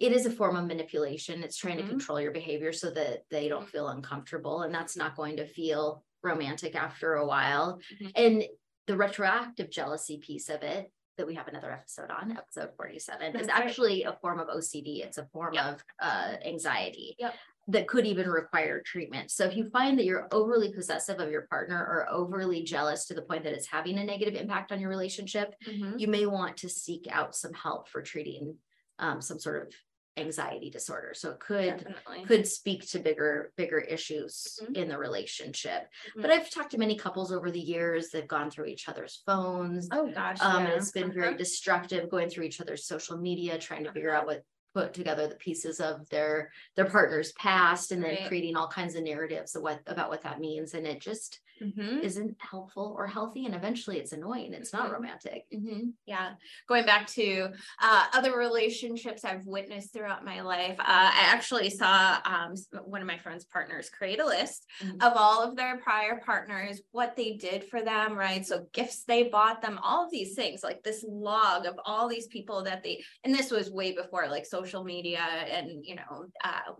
it 0.00 0.12
is 0.12 0.26
a 0.26 0.30
form 0.30 0.56
of 0.56 0.66
manipulation 0.66 1.42
it's 1.42 1.56
trying 1.56 1.76
mm-hmm. 1.76 1.86
to 1.86 1.92
control 1.92 2.20
your 2.20 2.32
behavior 2.32 2.72
so 2.72 2.90
that 2.90 3.22
they 3.30 3.48
don't 3.48 3.68
feel 3.68 3.88
uncomfortable 3.88 4.62
and 4.62 4.74
that's 4.74 4.96
not 4.96 5.16
going 5.16 5.36
to 5.36 5.46
feel 5.46 6.02
romantic 6.22 6.74
after 6.74 7.14
a 7.14 7.26
while 7.26 7.80
mm-hmm. 7.94 8.08
and 8.16 8.44
the 8.86 8.96
retroactive 8.96 9.70
jealousy 9.70 10.18
piece 10.18 10.48
of 10.48 10.62
it 10.62 10.90
that 11.16 11.26
we 11.26 11.34
have 11.34 11.48
another 11.48 11.70
episode 11.70 12.10
on, 12.10 12.32
episode 12.32 12.70
47, 12.76 13.32
That's 13.32 13.44
is 13.44 13.48
actually 13.48 14.04
a 14.04 14.12
form 14.20 14.40
of 14.40 14.48
OCD. 14.48 15.04
It's 15.04 15.18
a 15.18 15.26
form 15.26 15.54
yep. 15.54 15.66
of 15.66 15.84
uh, 16.00 16.34
anxiety. 16.44 17.16
Yep. 17.18 17.34
That 17.68 17.86
could 17.86 18.06
even 18.06 18.28
require 18.28 18.82
treatment. 18.84 19.30
So, 19.30 19.44
if 19.44 19.56
you 19.56 19.70
find 19.70 19.96
that 19.96 20.04
you're 20.04 20.26
overly 20.32 20.72
possessive 20.72 21.20
of 21.20 21.30
your 21.30 21.42
partner 21.42 21.78
or 21.78 22.08
overly 22.10 22.64
jealous 22.64 23.06
to 23.06 23.14
the 23.14 23.22
point 23.22 23.44
that 23.44 23.52
it's 23.52 23.68
having 23.68 23.98
a 23.98 24.04
negative 24.04 24.34
impact 24.34 24.72
on 24.72 24.80
your 24.80 24.90
relationship, 24.90 25.54
mm-hmm. 25.68 25.96
you 25.96 26.08
may 26.08 26.26
want 26.26 26.56
to 26.56 26.68
seek 26.68 27.06
out 27.08 27.36
some 27.36 27.52
help 27.52 27.88
for 27.88 28.02
treating 28.02 28.56
um, 28.98 29.20
some 29.20 29.38
sort 29.38 29.68
of 29.68 29.72
anxiety 30.16 30.68
disorder 30.68 31.12
so 31.14 31.30
it 31.30 31.40
could 31.40 31.78
Definitely. 31.78 32.24
could 32.26 32.46
speak 32.46 32.86
to 32.90 32.98
bigger 32.98 33.50
bigger 33.56 33.78
issues 33.78 34.58
mm-hmm. 34.62 34.74
in 34.74 34.88
the 34.88 34.98
relationship 34.98 35.82
mm-hmm. 35.82 36.20
but 36.20 36.30
i've 36.30 36.50
talked 36.50 36.72
to 36.72 36.78
many 36.78 36.96
couples 36.96 37.32
over 37.32 37.50
the 37.50 37.60
years 37.60 38.10
that've 38.10 38.28
gone 38.28 38.50
through 38.50 38.66
each 38.66 38.88
other's 38.88 39.22
phones 39.24 39.88
oh 39.90 40.10
gosh 40.12 40.38
um 40.40 40.64
yeah. 40.64 40.70
and 40.70 40.78
it's 40.80 40.92
been 40.92 41.04
uh-huh. 41.04 41.12
very 41.14 41.36
destructive 41.36 42.10
going 42.10 42.28
through 42.28 42.44
each 42.44 42.60
other's 42.60 42.86
social 42.86 43.16
media 43.16 43.58
trying 43.58 43.84
to 43.84 43.88
uh-huh. 43.88 43.94
figure 43.94 44.14
out 44.14 44.26
what 44.26 44.42
put 44.74 44.94
together 44.94 45.26
the 45.28 45.34
pieces 45.34 45.80
of 45.80 46.08
their 46.08 46.50
their 46.76 46.86
partner's 46.86 47.32
past 47.32 47.92
and 47.92 48.02
then 48.02 48.14
right. 48.14 48.28
creating 48.28 48.56
all 48.56 48.68
kinds 48.68 48.94
of 48.94 49.02
narratives 49.02 49.54
of 49.54 49.62
what 49.62 49.80
about 49.86 50.08
what 50.08 50.22
that 50.22 50.40
means 50.40 50.74
and 50.74 50.86
it 50.86 51.00
just 51.00 51.40
mm-hmm. 51.60 51.98
isn't 51.98 52.36
helpful 52.38 52.94
or 52.96 53.06
healthy 53.06 53.46
and 53.46 53.54
eventually 53.54 53.98
it's 53.98 54.12
annoying 54.12 54.52
it's 54.52 54.72
not 54.72 54.84
mm-hmm. 54.84 54.94
romantic 54.94 55.44
mm-hmm. 55.54 55.88
yeah 56.06 56.30
going 56.68 56.84
back 56.84 57.06
to 57.06 57.48
uh, 57.80 58.04
other 58.12 58.36
relationships 58.36 59.24
i've 59.24 59.46
witnessed 59.46 59.92
throughout 59.92 60.24
my 60.24 60.40
life 60.40 60.78
uh, 60.78 60.84
i 60.86 61.24
actually 61.26 61.70
saw 61.70 62.18
um, 62.24 62.54
one 62.84 63.00
of 63.00 63.06
my 63.06 63.18
friends 63.18 63.44
partners 63.44 63.90
create 63.90 64.20
a 64.20 64.26
list 64.26 64.66
mm-hmm. 64.82 65.00
of 65.02 65.12
all 65.16 65.42
of 65.42 65.56
their 65.56 65.78
prior 65.78 66.20
partners 66.24 66.80
what 66.92 67.16
they 67.16 67.32
did 67.34 67.64
for 67.64 67.82
them 67.82 68.16
right 68.16 68.46
so 68.46 68.66
gifts 68.72 69.04
they 69.04 69.24
bought 69.24 69.62
them 69.62 69.78
all 69.82 70.04
of 70.04 70.10
these 70.10 70.34
things 70.34 70.62
like 70.62 70.82
this 70.82 71.04
log 71.08 71.66
of 71.66 71.78
all 71.84 72.08
these 72.08 72.26
people 72.28 72.62
that 72.62 72.82
they 72.82 73.02
and 73.24 73.34
this 73.34 73.50
was 73.50 73.70
way 73.70 73.92
before 73.92 74.28
like 74.28 74.46
social 74.46 74.84
media 74.84 75.20
and 75.20 75.84
you 75.84 75.94
know 75.94 76.26
uh, 76.44 76.72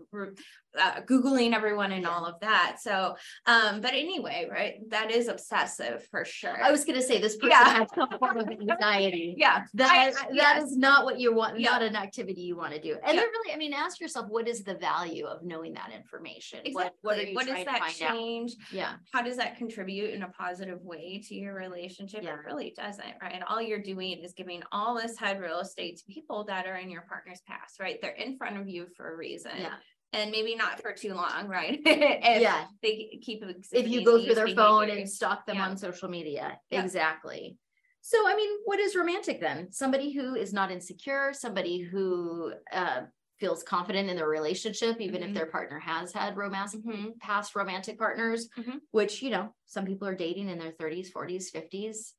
uh, 0.79 1.01
googling 1.01 1.53
everyone 1.53 1.91
and 1.91 2.05
all 2.07 2.25
of 2.25 2.39
that 2.39 2.77
so 2.81 3.15
um 3.45 3.81
but 3.81 3.93
anyway 3.93 4.47
right 4.51 4.75
that 4.89 5.11
is 5.11 5.27
obsessive 5.27 6.05
for 6.09 6.25
sure 6.25 6.61
I 6.63 6.71
was 6.71 6.83
gonna 6.85 7.01
say 7.01 7.19
this 7.21 7.35
person 7.35 7.51
Yeah. 7.51 7.69
has 7.79 7.87
some 7.93 8.09
form 8.19 8.37
of 8.37 8.47
anxiety. 8.49 9.35
yeah 9.37 9.63
That 9.75 9.91
I- 9.91 10.33
that 10.35 10.57
is 10.57 10.71
yes. 10.71 10.71
not 10.75 11.05
what 11.05 11.19
you 11.19 11.33
want, 11.33 11.59
Yeah. 11.59 11.71
not 11.71 11.83
an 11.83 11.95
activity 11.95 12.41
you 12.41 12.55
want 12.55 12.73
to 12.73 12.81
do. 12.81 12.97
And 13.05 13.15
Yeah. 13.15 13.21
really, 13.23 13.53
I 13.53 13.57
mean, 13.57 13.73
ask 13.73 13.99
yourself, 14.01 14.27
what 14.29 14.47
is 14.47 14.63
the 14.63 14.75
value 14.75 15.25
of 15.25 15.43
knowing 15.43 15.73
that 15.73 15.91
information? 15.95 16.59
exactly 16.59 16.73
What, 16.73 16.93
what 17.01 17.17
are 17.19 17.23
you 17.23 17.35
what 17.35 17.45
does 17.47 17.65
that 17.65 17.79
find 17.79 18.01
out? 18.03 18.15
change 18.15 18.53
Yeah, 18.71 18.93
how 19.13 19.21
does 19.21 19.37
that 19.37 19.57
contribute 19.57 20.11
in 20.11 20.23
a 20.23 20.29
positive 20.29 20.81
way 20.81 21.21
to 21.27 21.35
your 21.35 21.53
relationship? 21.55 22.23
Yeah. 22.23 22.33
It 22.33 22.45
really 22.45 22.73
doesn't, 22.75 23.13
right? 23.21 23.33
And 23.33 23.43
all 23.43 23.61
you're 23.61 23.81
doing 23.81 24.19
is 24.19 24.33
giving 24.33 24.63
all 24.71 24.95
this 24.95 25.17
head 25.17 25.39
real 25.39 25.59
estate 25.59 25.97
to 25.97 26.03
people 26.05 26.43
that 26.45 26.65
are 26.65 26.75
in 26.77 26.89
your 26.89 27.01
partner's 27.01 27.41
past, 27.47 27.79
right? 27.79 27.99
They're 28.01 28.11
in 28.11 28.37
front 28.37 28.57
of 28.57 28.67
you 28.67 28.87
for 28.95 29.13
a 29.13 29.15
reason. 29.15 29.51
yeah, 29.59 29.73
And 30.13 30.31
maybe 30.31 30.55
not 30.55 30.79
for 30.79 30.93
too 30.93 31.13
long, 31.15 31.47
right? 31.47 31.81
If 31.85 32.41
yeah. 32.41 32.67
They 32.81 33.19
keep 33.21 33.43
If 33.71 33.87
you 33.87 34.05
go 34.05 34.23
through 34.23 34.35
their 34.35 34.47
phone 34.47 34.89
and 34.89 35.09
stalk 35.09 35.45
them 35.45 35.57
Yeah. 35.57 35.69
on 35.69 35.77
social 35.77 36.07
media, 36.09 36.59
Yeah. 36.69 36.83
exactly. 36.83 37.57
So, 38.01 38.27
I 38.27 38.35
mean, 38.35 38.49
what 38.65 38.79
is 38.79 38.95
romantic 38.95 39.39
then? 39.39 39.71
Somebody 39.71 40.11
who 40.11 40.35
is 40.35 40.53
not 40.53 40.71
insecure, 40.71 41.33
somebody 41.33 41.79
who 41.79 42.53
uh, 42.71 43.03
feels 43.39 43.63
confident 43.63 44.09
in 44.09 44.17
their 44.17 44.27
relationship, 44.27 44.99
even 45.01 45.21
Mhm. 45.21 45.29
if 45.29 45.33
their 45.33 45.45
partner 45.47 45.79
has 45.79 46.11
had 46.13 46.37
romance 46.37 46.75
Mhm. 46.75 47.17
past 47.19 47.55
romantic 47.55 47.97
partners, 47.97 48.49
Mhm. 48.57 48.81
which, 48.91 49.21
you 49.21 49.29
know, 49.29 49.55
some 49.65 49.85
people 49.85 50.07
are 50.07 50.15
dating 50.15 50.49
in 50.49 50.59
their 50.59 50.73
30s, 50.73 51.09
40s, 51.09 51.49
50s. 51.49 52.13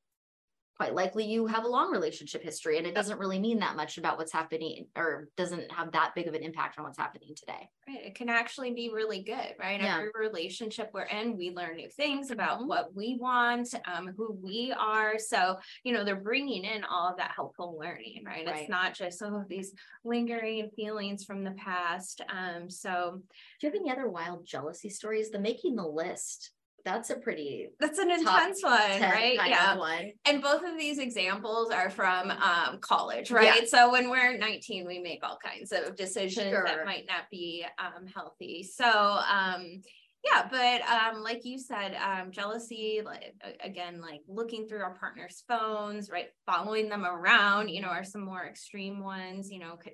Quite 0.77 0.95
likely 0.95 1.25
you 1.25 1.47
have 1.47 1.65
a 1.65 1.69
long 1.69 1.93
relationship 1.93 2.43
history 2.43 2.79
and 2.79 2.87
it 2.87 2.95
doesn't 2.97 3.19
really 3.19 3.39
mean 3.39 3.61
that 3.61 3.77
much 3.77 3.97
about 3.97 4.19
what's 4.19 4.33
happening 4.33 4.89
or 4.97 5.29
doesn't 5.37 5.71
have 5.71 5.93
that 5.93 6.13
big 6.17 6.27
of 6.27 6.35
an 6.35 6.43
impact 6.43 6.79
on 6.79 6.85
what's 6.85 6.99
happening 6.99 7.33
today. 7.37 7.71
Right. 7.87 8.07
It 8.07 8.15
can 8.17 8.29
actually 8.29 8.73
be 8.73 8.91
really 8.91 9.23
good, 9.23 9.55
right? 9.61 9.81
Yeah. 9.81 9.99
Every 9.99 10.11
relationship 10.19 10.91
we're 10.93 11.03
in, 11.03 11.37
we 11.37 11.51
learn 11.51 11.77
new 11.77 11.89
things 11.89 12.33
about 12.33 12.61
Mhm. 12.61 12.67
what 12.67 12.93
we 12.93 13.17
want, 13.21 13.73
um, 13.87 14.09
who 14.17 14.33
we 14.33 14.73
are. 14.77 15.17
So, 15.19 15.61
you 15.85 15.93
know, 15.93 16.03
they're 16.03 16.17
bringing 16.17 16.65
in 16.65 16.83
all 16.83 17.09
of 17.09 17.19
that 17.19 17.31
helpful 17.31 17.79
learning, 17.79 18.25
right? 18.25 18.45
Right. 18.45 18.63
It's 18.63 18.69
not 18.69 18.95
just 18.95 19.19
some 19.19 19.35
of 19.35 19.47
these 19.47 19.75
lingering 20.03 20.71
feelings 20.71 21.25
from 21.25 21.45
the 21.45 21.53
past. 21.53 22.21
Um, 22.29 22.69
so 22.69 23.23
Do 23.61 23.67
you 23.67 23.73
have 23.73 23.81
any 23.81 23.91
other 23.93 24.09
wild 24.09 24.45
jealousy 24.45 24.91
stories? 24.91 25.31
The 25.31 25.39
making 25.39 25.77
the 25.77 25.87
list. 25.87 26.51
That's 26.85 27.11
a 27.11 27.17
pretty 27.17 27.69
that's 27.81 27.99
an 27.99 28.11
intense 28.11 28.63
one, 28.63 29.01
right? 29.01 29.39
Yeah. 29.47 29.77
one. 29.77 30.13
and 30.27 30.43
both 30.43 30.63
of 30.63 30.77
these 30.79 30.99
examples 30.99 31.71
are 31.71 31.89
from 31.89 32.31
um, 32.31 32.79
college, 32.81 33.31
right? 33.31 33.67
So 33.69 33.91
when 33.91 34.11
we're 34.11 34.37
19, 34.37 34.87
we 34.87 34.99
make 34.99 35.21
all 35.25 35.39
kinds 35.43 35.73
of 35.73 35.97
decisions 35.97 36.51
Sure. 36.51 36.65
that 36.67 36.85
might 36.85 37.07
not 37.09 37.31
be 37.31 37.65
um, 37.79 38.07
healthy. 38.07 38.63
So 38.63 38.85
um, 38.87 39.81
yeah, 40.25 40.49
but 40.51 40.81
um, 40.89 41.23
like 41.23 41.45
you 41.45 41.59
said, 41.59 41.97
um, 41.97 42.31
jealousy, 42.31 43.01
like 43.05 43.35
again, 43.63 44.01
like 44.01 44.21
looking 44.27 44.67
through 44.67 44.81
our 44.83 44.95
partner's 44.95 45.43
phones, 45.47 46.11
right? 46.11 46.29
Following 46.47 46.89
them 46.89 47.05
around, 47.05 47.69
you 47.69 47.83
know, 47.83 47.89
are 47.89 48.05
some 48.05 48.25
more 48.25 48.45
extreme 48.47 49.03
ones, 49.03 49.51
you 49.51 49.59
know, 49.59 49.79
c- 49.85 49.93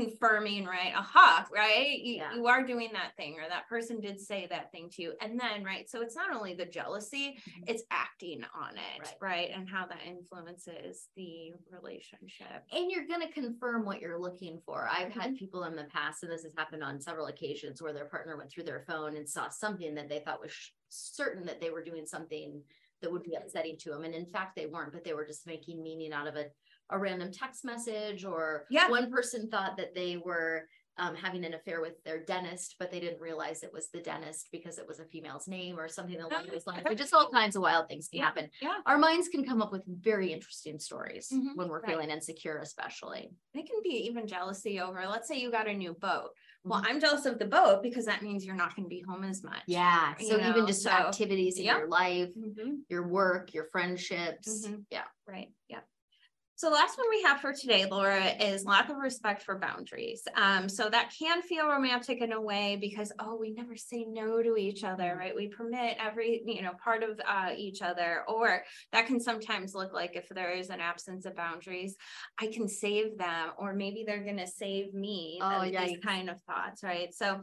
confirming, 0.00 0.64
right? 0.66 0.92
Aha, 0.94 1.46
right? 1.52 1.98
You, 1.98 2.14
Yeah. 2.16 2.34
you 2.34 2.46
are 2.46 2.64
doing 2.64 2.90
that 2.92 3.16
thing, 3.16 3.38
or 3.38 3.48
that 3.48 3.68
person 3.68 4.00
did 4.00 4.20
say 4.20 4.46
that 4.50 4.70
thing 4.72 4.88
to 4.90 5.02
you. 5.02 5.12
And 5.20 5.38
then, 5.38 5.64
right? 5.64 5.88
So 5.88 6.00
it's 6.02 6.14
not 6.16 6.34
only 6.34 6.54
the 6.54 6.64
jealousy, 6.66 7.38
Mhm. 7.46 7.64
it's 7.68 7.82
acting 7.90 8.44
on 8.54 8.76
it, 8.76 9.00
Right. 9.00 9.16
right? 9.20 9.50
And 9.54 9.68
how 9.68 9.86
that 9.86 10.02
influences 10.06 11.08
the 11.16 11.52
relationship. 11.70 12.64
And 12.72 12.90
you're 12.90 13.06
going 13.06 13.26
to 13.26 13.32
confirm 13.32 13.84
what 13.84 14.00
you're 14.00 14.18
looking 14.18 14.60
for. 14.60 14.88
I've 14.88 15.12
had 15.12 15.30
Mm-hmm. 15.30 15.34
people 15.36 15.64
in 15.64 15.76
the 15.76 15.84
past, 15.84 16.22
and 16.22 16.32
this 16.32 16.42
has 16.44 16.54
happened 16.56 16.82
on 16.84 17.00
several 17.00 17.26
occasions, 17.26 17.82
where 17.82 17.92
their 17.92 18.06
partner 18.06 18.36
went 18.36 18.50
through 18.50 18.64
their 18.64 18.80
phone 18.80 19.16
and 19.16 19.28
saw 19.28 19.48
something 19.48 19.94
that 19.94 20.08
they 20.08 20.20
thought 20.20 20.40
was 20.40 20.52
sh- 20.52 20.70
certain 20.88 21.44
that 21.46 21.60
they 21.60 21.70
were 21.70 21.82
doing 21.84 22.06
something 22.06 22.62
that 23.02 23.10
would 23.12 23.22
be 23.22 23.34
upsetting 23.34 23.76
to 23.78 23.90
them. 23.90 24.04
And 24.04 24.14
in 24.14 24.26
fact, 24.26 24.56
they 24.56 24.66
weren't, 24.66 24.92
but 24.92 25.04
they 25.04 25.14
were 25.14 25.26
just 25.26 25.46
making 25.46 25.82
meaning 25.82 26.12
out 26.12 26.26
of 26.26 26.36
a, 26.36 26.46
a 26.90 26.98
random 26.98 27.30
text 27.32 27.64
message. 27.64 28.24
Or 28.24 28.66
Yeah. 28.70 28.88
one 28.90 29.10
person 29.10 29.48
thought 29.48 29.76
that 29.76 29.94
they 29.94 30.16
were 30.16 30.66
um, 31.00 31.14
having 31.14 31.44
an 31.44 31.54
affair 31.54 31.80
with 31.80 31.92
their 32.02 32.24
dentist, 32.24 32.74
but 32.80 32.90
they 32.90 32.98
didn't 32.98 33.20
realize 33.20 33.62
it 33.62 33.72
was 33.72 33.88
the 33.90 34.00
dentist 34.00 34.48
because 34.50 34.78
it 34.78 34.88
was 34.88 34.98
a 34.98 35.04
female's 35.04 35.46
name 35.46 35.78
or 35.78 35.86
something 35.86 36.20
along 36.20 36.46
those 36.50 36.66
lines. 36.66 36.82
But 36.84 36.96
just 36.96 37.14
all 37.14 37.30
kinds 37.30 37.54
of 37.54 37.62
wild 37.62 37.86
things 37.86 38.08
can 38.08 38.18
Yeah. 38.18 38.24
happen. 38.24 38.50
Yeah. 38.60 38.78
Our 38.84 38.98
minds 38.98 39.28
can 39.28 39.44
come 39.44 39.62
up 39.62 39.70
with 39.70 39.84
very 39.86 40.32
interesting 40.32 40.80
stories 40.80 41.28
Mhm. 41.32 41.54
when 41.54 41.68
we're 41.68 41.78
Right. 41.82 41.90
feeling 41.92 42.10
insecure, 42.10 42.58
especially. 42.58 43.30
It 43.54 43.66
can 43.68 43.80
be 43.84 43.90
even 44.08 44.26
jealousy 44.26 44.80
over, 44.80 45.06
let's 45.06 45.28
say 45.28 45.36
you 45.38 45.52
got 45.52 45.68
a 45.68 45.72
new 45.72 45.94
boat. 45.94 46.30
Well, 46.64 46.80
Mhm. 46.82 46.86
I'm 46.86 47.00
jealous 47.00 47.24
of 47.26 47.38
the 47.38 47.46
boat 47.46 47.82
because 47.82 48.04
that 48.06 48.22
means 48.22 48.44
you're 48.44 48.54
not 48.56 48.74
going 48.76 48.84
to 48.84 48.88
be 48.88 49.00
home 49.00 49.24
as 49.24 49.42
much. 49.42 49.62
Yeah. 49.66 50.14
you 50.18 50.28
So 50.28 50.38
even 50.40 50.66
just 50.66 50.82
so- 50.82 50.90
activities 50.90 51.58
in 51.58 51.64
Yep. 51.64 51.78
your 51.78 51.88
life, 51.88 52.34
Mhm. 52.34 52.80
your 52.88 53.06
work, 53.08 53.54
your 53.54 53.64
friendships. 53.66 54.66
Mhm. 54.66 54.84
Yeah. 54.90 55.04
Right. 55.26 55.52
Yeah. 55.68 55.80
So 56.58 56.70
the 56.70 56.74
last 56.74 56.98
one 56.98 57.06
we 57.08 57.22
have 57.22 57.40
for 57.40 57.52
today, 57.52 57.86
Laura, 57.88 58.32
is 58.40 58.64
lack 58.64 58.90
of 58.90 58.96
respect 58.96 59.44
for 59.44 59.60
boundaries. 59.60 60.26
Um, 60.34 60.68
so 60.68 60.90
that 60.90 61.14
can 61.16 61.40
feel 61.40 61.68
romantic 61.68 62.20
in 62.20 62.32
a 62.32 62.40
way 62.40 62.76
because 62.80 63.12
oh, 63.20 63.36
we 63.36 63.52
never 63.52 63.76
say 63.76 64.04
no 64.08 64.42
to 64.42 64.56
each 64.56 64.82
other, 64.82 65.04
Mhm. 65.14 65.18
right? 65.18 65.36
We 65.36 65.46
permit 65.46 65.96
every 66.00 66.42
you 66.44 66.62
know 66.62 66.72
part 66.82 67.04
of 67.04 67.20
uh, 67.24 67.52
each 67.56 67.80
other, 67.80 68.24
or 68.26 68.64
that 68.90 69.06
can 69.06 69.20
sometimes 69.20 69.72
look 69.76 69.92
like 69.92 70.16
if 70.16 70.28
there 70.30 70.50
is 70.50 70.70
an 70.70 70.80
absence 70.80 71.26
of 71.26 71.36
boundaries, 71.36 71.96
I 72.40 72.48
can 72.48 72.66
save 72.68 73.16
them, 73.18 73.52
or 73.56 73.72
maybe 73.72 74.02
they're 74.04 74.24
going 74.24 74.38
to 74.38 74.48
save 74.48 74.92
me. 74.92 75.38
Oh, 75.40 75.60
and 75.60 75.72
these 75.72 75.98
kind 76.04 76.28
of 76.28 76.42
thoughts, 76.42 76.82
right? 76.82 77.14
So 77.14 77.40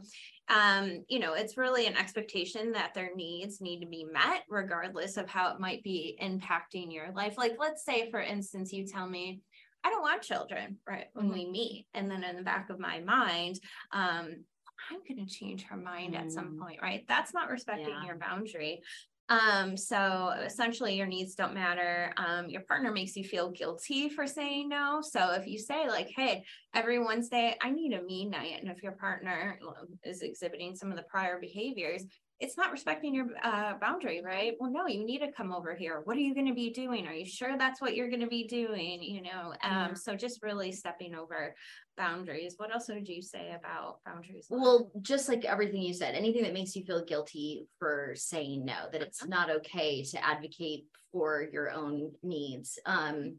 um, 0.48 1.04
you 1.08 1.18
know, 1.18 1.34
it's 1.34 1.56
really 1.56 1.86
an 1.86 1.96
expectation 1.96 2.72
that 2.72 2.94
their 2.94 3.14
needs 3.14 3.60
need 3.60 3.80
to 3.80 3.86
be 3.86 4.04
met, 4.04 4.42
regardless 4.48 5.16
of 5.16 5.28
how 5.28 5.52
it 5.52 5.60
might 5.60 5.82
be 5.82 6.18
impacting 6.22 6.92
your 6.92 7.10
life. 7.12 7.36
Like, 7.36 7.56
let's 7.58 7.84
say, 7.84 8.10
for 8.10 8.20
instance, 8.20 8.72
you 8.72 8.86
tell 8.86 9.08
me, 9.08 9.40
I 9.82 9.90
don't 9.90 10.02
want 10.02 10.22
children, 10.22 10.78
right? 10.88 11.06
When 11.12 11.28
Mhm. 11.28 11.32
we 11.32 11.50
meet. 11.50 11.88
And 11.94 12.10
then 12.10 12.24
in 12.24 12.36
the 12.36 12.42
back 12.42 12.70
of 12.70 12.78
my 12.78 13.00
mind, 13.00 13.60
um, 13.92 14.44
I'm 14.90 15.00
going 15.08 15.26
to 15.26 15.32
change 15.32 15.64
her 15.64 15.76
mind 15.76 16.14
at 16.14 16.30
some 16.30 16.54
Mm. 16.54 16.60
point, 16.60 16.82
right? 16.82 17.04
That's 17.08 17.34
not 17.34 17.50
respecting 17.50 17.88
Yeah. 17.88 18.04
your 18.04 18.16
boundary. 18.16 18.82
Um, 19.28 19.76
so 19.76 20.32
essentially 20.44 20.94
your 20.94 21.06
needs 21.06 21.34
don't 21.34 21.54
matter. 21.54 22.12
Um, 22.16 22.48
your 22.48 22.62
partner 22.62 22.92
makes 22.92 23.16
you 23.16 23.24
feel 23.24 23.50
guilty 23.50 24.08
for 24.08 24.26
saying 24.26 24.68
no. 24.68 25.00
So 25.02 25.32
if 25.32 25.46
you 25.46 25.58
say 25.58 25.88
like, 25.88 26.10
hey, 26.14 26.44
every 26.74 26.98
Wednesday 27.04 27.56
I 27.60 27.70
need 27.70 27.92
a 27.92 28.02
me 28.02 28.26
night, 28.26 28.60
and 28.60 28.70
if 28.70 28.82
your 28.82 28.92
partner 28.92 29.58
um, 29.66 29.98
is 30.04 30.22
exhibiting 30.22 30.76
some 30.76 30.90
of 30.90 30.96
the 30.96 31.02
prior 31.04 31.40
behaviors, 31.40 32.04
it's 32.38 32.56
not 32.58 32.70
respecting 32.70 33.14
your 33.14 33.28
uh, 33.42 33.74
boundary, 33.80 34.20
right? 34.22 34.54
Well, 34.60 34.70
no, 34.70 34.86
you 34.86 35.04
need 35.04 35.20
to 35.20 35.32
come 35.32 35.52
over 35.52 35.74
here. 35.74 36.02
What 36.04 36.16
are 36.16 36.20
you 36.20 36.34
going 36.34 36.48
to 36.48 36.54
be 36.54 36.70
doing? 36.70 37.06
Are 37.06 37.12
you 37.14 37.24
sure 37.24 37.56
that's 37.56 37.80
what 37.80 37.96
you're 37.96 38.10
going 38.10 38.20
to 38.20 38.26
be 38.26 38.46
doing? 38.46 39.02
You 39.02 39.22
know, 39.22 39.54
um, 39.62 39.96
so 39.96 40.14
just 40.14 40.42
really 40.42 40.70
stepping 40.70 41.14
over 41.14 41.54
boundaries. 41.96 42.54
What 42.58 42.72
else 42.74 42.88
would 42.88 43.08
you 43.08 43.22
say 43.22 43.56
about 43.58 44.00
boundaries? 44.04 44.48
Well, 44.50 44.90
just 45.00 45.30
like 45.30 45.46
everything 45.46 45.80
you 45.80 45.94
said, 45.94 46.14
anything 46.14 46.42
that 46.42 46.52
makes 46.52 46.76
you 46.76 46.84
feel 46.84 47.04
guilty 47.04 47.68
for 47.78 48.12
saying 48.14 48.66
no, 48.66 48.88
that 48.92 49.00
it's 49.00 49.22
Uh-huh. 49.22 49.30
not 49.30 49.50
okay 49.50 50.02
to 50.02 50.22
advocate 50.22 50.84
for 51.12 51.48
your 51.50 51.70
own 51.70 52.12
needs. 52.22 52.78
Um, 52.84 53.38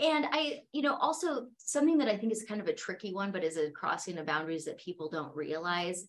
and 0.00 0.26
I, 0.32 0.62
you 0.72 0.82
know, 0.82 0.96
also 0.96 1.46
something 1.58 1.98
that 1.98 2.08
I 2.08 2.16
think 2.16 2.32
is 2.32 2.44
kind 2.48 2.60
of 2.60 2.66
a 2.66 2.74
tricky 2.74 3.14
one, 3.14 3.30
but 3.30 3.44
is 3.44 3.56
a 3.56 3.70
crossing 3.70 4.18
of 4.18 4.26
boundaries 4.26 4.64
that 4.64 4.78
people 4.78 5.08
don't 5.08 5.36
realize. 5.36 6.08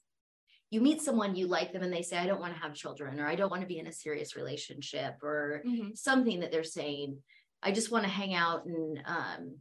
You 0.74 0.82
meet 0.82 1.04
someone, 1.04 1.36
you 1.36 1.46
like 1.46 1.72
them, 1.72 1.84
and 1.84 1.94
they 1.94 2.02
say, 2.02 2.18
I 2.18 2.26
don't 2.26 2.40
want 2.40 2.54
to 2.56 2.60
have 2.60 2.74
children, 2.74 3.20
or 3.20 3.28
I 3.28 3.36
don't 3.36 3.52
want 3.52 3.62
to 3.62 3.68
be 3.68 3.78
in 3.78 3.86
a 3.86 3.92
serious 3.94 4.36
relationship, 4.36 5.22
or 5.22 5.62
Mhm. 5.64 5.96
something 5.96 6.40
that 6.40 6.52
they're 6.52 6.64
saying 6.64 7.22
i 7.66 7.72
just 7.72 7.92
want 7.92 8.04
to 8.04 8.10
hang 8.10 8.34
out 8.34 8.66
and 8.66 9.02
um 9.06 9.58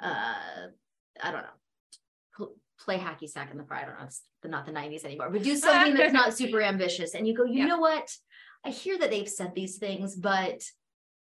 uh 0.00 0.66
i 1.22 1.30
don't 1.30 1.40
know 1.48 1.58
pl- 2.36 2.56
play 2.78 2.98
hacky 2.98 3.26
sack 3.28 3.50
in 3.50 3.56
the 3.56 3.64
fire 3.64 3.82
i 3.82 3.86
don't 3.86 3.98
know 3.98 4.04
it's 4.04 4.22
the, 4.42 4.48
not 4.48 4.66
the 4.66 4.72
90s 4.72 5.04
anymore 5.04 5.30
but 5.30 5.42
do 5.42 5.56
something 5.56 5.94
that's 5.94 6.12
not 6.12 6.36
super 6.36 6.60
ambitious 6.72 7.14
and 7.14 7.26
you 7.26 7.34
go 7.34 7.44
you 7.44 7.60
Yeah. 7.60 7.66
know 7.66 7.78
what 7.78 8.08
i 8.66 8.70
hear 8.70 8.98
that 8.98 9.10
they've 9.10 9.28
said 9.28 9.54
these 9.54 9.78
things 9.78 10.14
but 10.14 10.60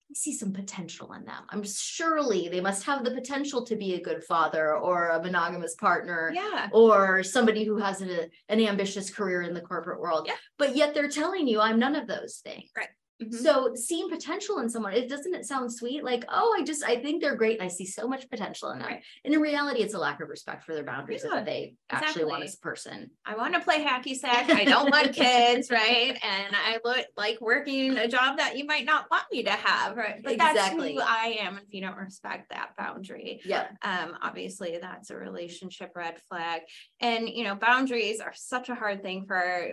I 0.10 0.14
see 0.16 0.34
some 0.34 0.52
potential 0.52 1.14
in 1.14 1.24
them. 1.26 1.44
I'm 1.50 1.64
surely 1.64 2.50
they 2.50 2.62
must 2.62 2.84
have 2.86 3.04
the 3.06 3.12
potential 3.12 3.64
to 3.66 3.76
be 3.76 3.94
a 3.94 4.02
good 4.02 4.24
father 4.24 4.76
or 4.76 5.10
a 5.10 5.22
monogamous 5.22 5.76
partner 5.76 6.32
Yeah. 6.34 6.68
or 6.74 7.22
somebody 7.22 7.64
who 7.64 7.78
has 7.78 8.02
a, 8.02 8.28
an 8.50 8.60
ambitious 8.60 9.12
career 9.12 9.44
in 9.44 9.54
the 9.54 9.62
corporate 9.62 10.02
world. 10.02 10.26
Yeah. 10.28 10.34
But 10.58 10.76
yet 10.76 10.96
they're 10.96 11.10
telling 11.10 11.48
you 11.48 11.62
I'm 11.62 11.78
none 11.78 11.96
of 11.96 12.08
those 12.08 12.38
things. 12.44 12.72
Right. 12.76 12.88
Mm-hmm. 13.22 13.36
So 13.36 13.76
seeing 13.76 14.10
potential 14.10 14.60
in 14.60 14.70
someone, 14.70 14.94
it 14.94 15.10
doesn't 15.10 15.34
it 15.34 15.46
sound 15.46 15.74
sweet? 15.74 16.06
Like, 16.06 16.24
oh, 16.30 16.56
I 16.58 16.64
just 16.64 16.84
I 16.86 16.96
think 16.96 17.22
they're 17.22 17.36
great 17.36 17.60
and 17.60 17.66
I 17.66 17.68
see 17.68 17.86
so 17.86 18.08
much 18.08 18.30
potential 18.30 18.72
in 18.72 18.80
them. 18.80 18.88
Right. 18.88 19.04
And 19.26 19.34
in 19.34 19.42
reality, 19.42 19.82
it's 19.82 19.94
a 19.94 20.00
lack 20.00 20.22
of 20.22 20.30
respect 20.30 20.64
for 20.64 20.74
their 20.74 20.86
boundaries 20.86 21.24
yeah, 21.26 21.36
that 21.36 21.46
they 21.46 21.76
exactly. 21.90 22.08
actually 22.08 22.26
want 22.26 22.44
as 22.44 22.56
a 22.56 22.60
person. 22.60 23.12
I 23.26 23.36
want 23.36 23.56
to 23.56 23.60
play 23.60 23.84
hacky 23.84 24.16
sack. 24.16 24.50
I 24.50 24.64
don't 24.64 24.90
want 24.90 25.14
kids, 25.14 25.70
right? 25.70 26.18
And 26.24 26.56
I 26.56 26.80
look 26.86 27.06
like 27.18 27.42
working 27.42 27.98
a 27.98 28.08
job 28.08 28.38
that 28.38 28.58
you 28.58 28.66
might 28.66 28.86
not 28.86 29.08
want 29.12 29.24
me 29.32 29.44
to 29.44 29.52
have, 29.52 29.98
right? 29.98 30.22
But 30.24 30.34
exactly. 30.34 30.96
that's 30.96 31.06
who 31.06 31.14
I 31.14 31.40
am. 31.42 31.58
If 31.58 31.74
you 31.74 31.82
don't 31.82 31.98
respect 31.98 32.52
that 32.52 32.70
boundary, 32.78 33.42
yeah. 33.44 33.68
Um, 33.82 34.16
obviously 34.22 34.78
that's 34.82 35.10
a 35.10 35.18
relationship 35.18 35.92
red 35.94 36.22
flag. 36.30 36.62
And 37.02 37.28
you 37.28 37.44
know, 37.44 37.56
boundaries 37.56 38.22
are 38.22 38.34
such 38.34 38.70
a 38.70 38.76
hard 38.76 39.04
thing 39.04 39.26
for 39.28 39.72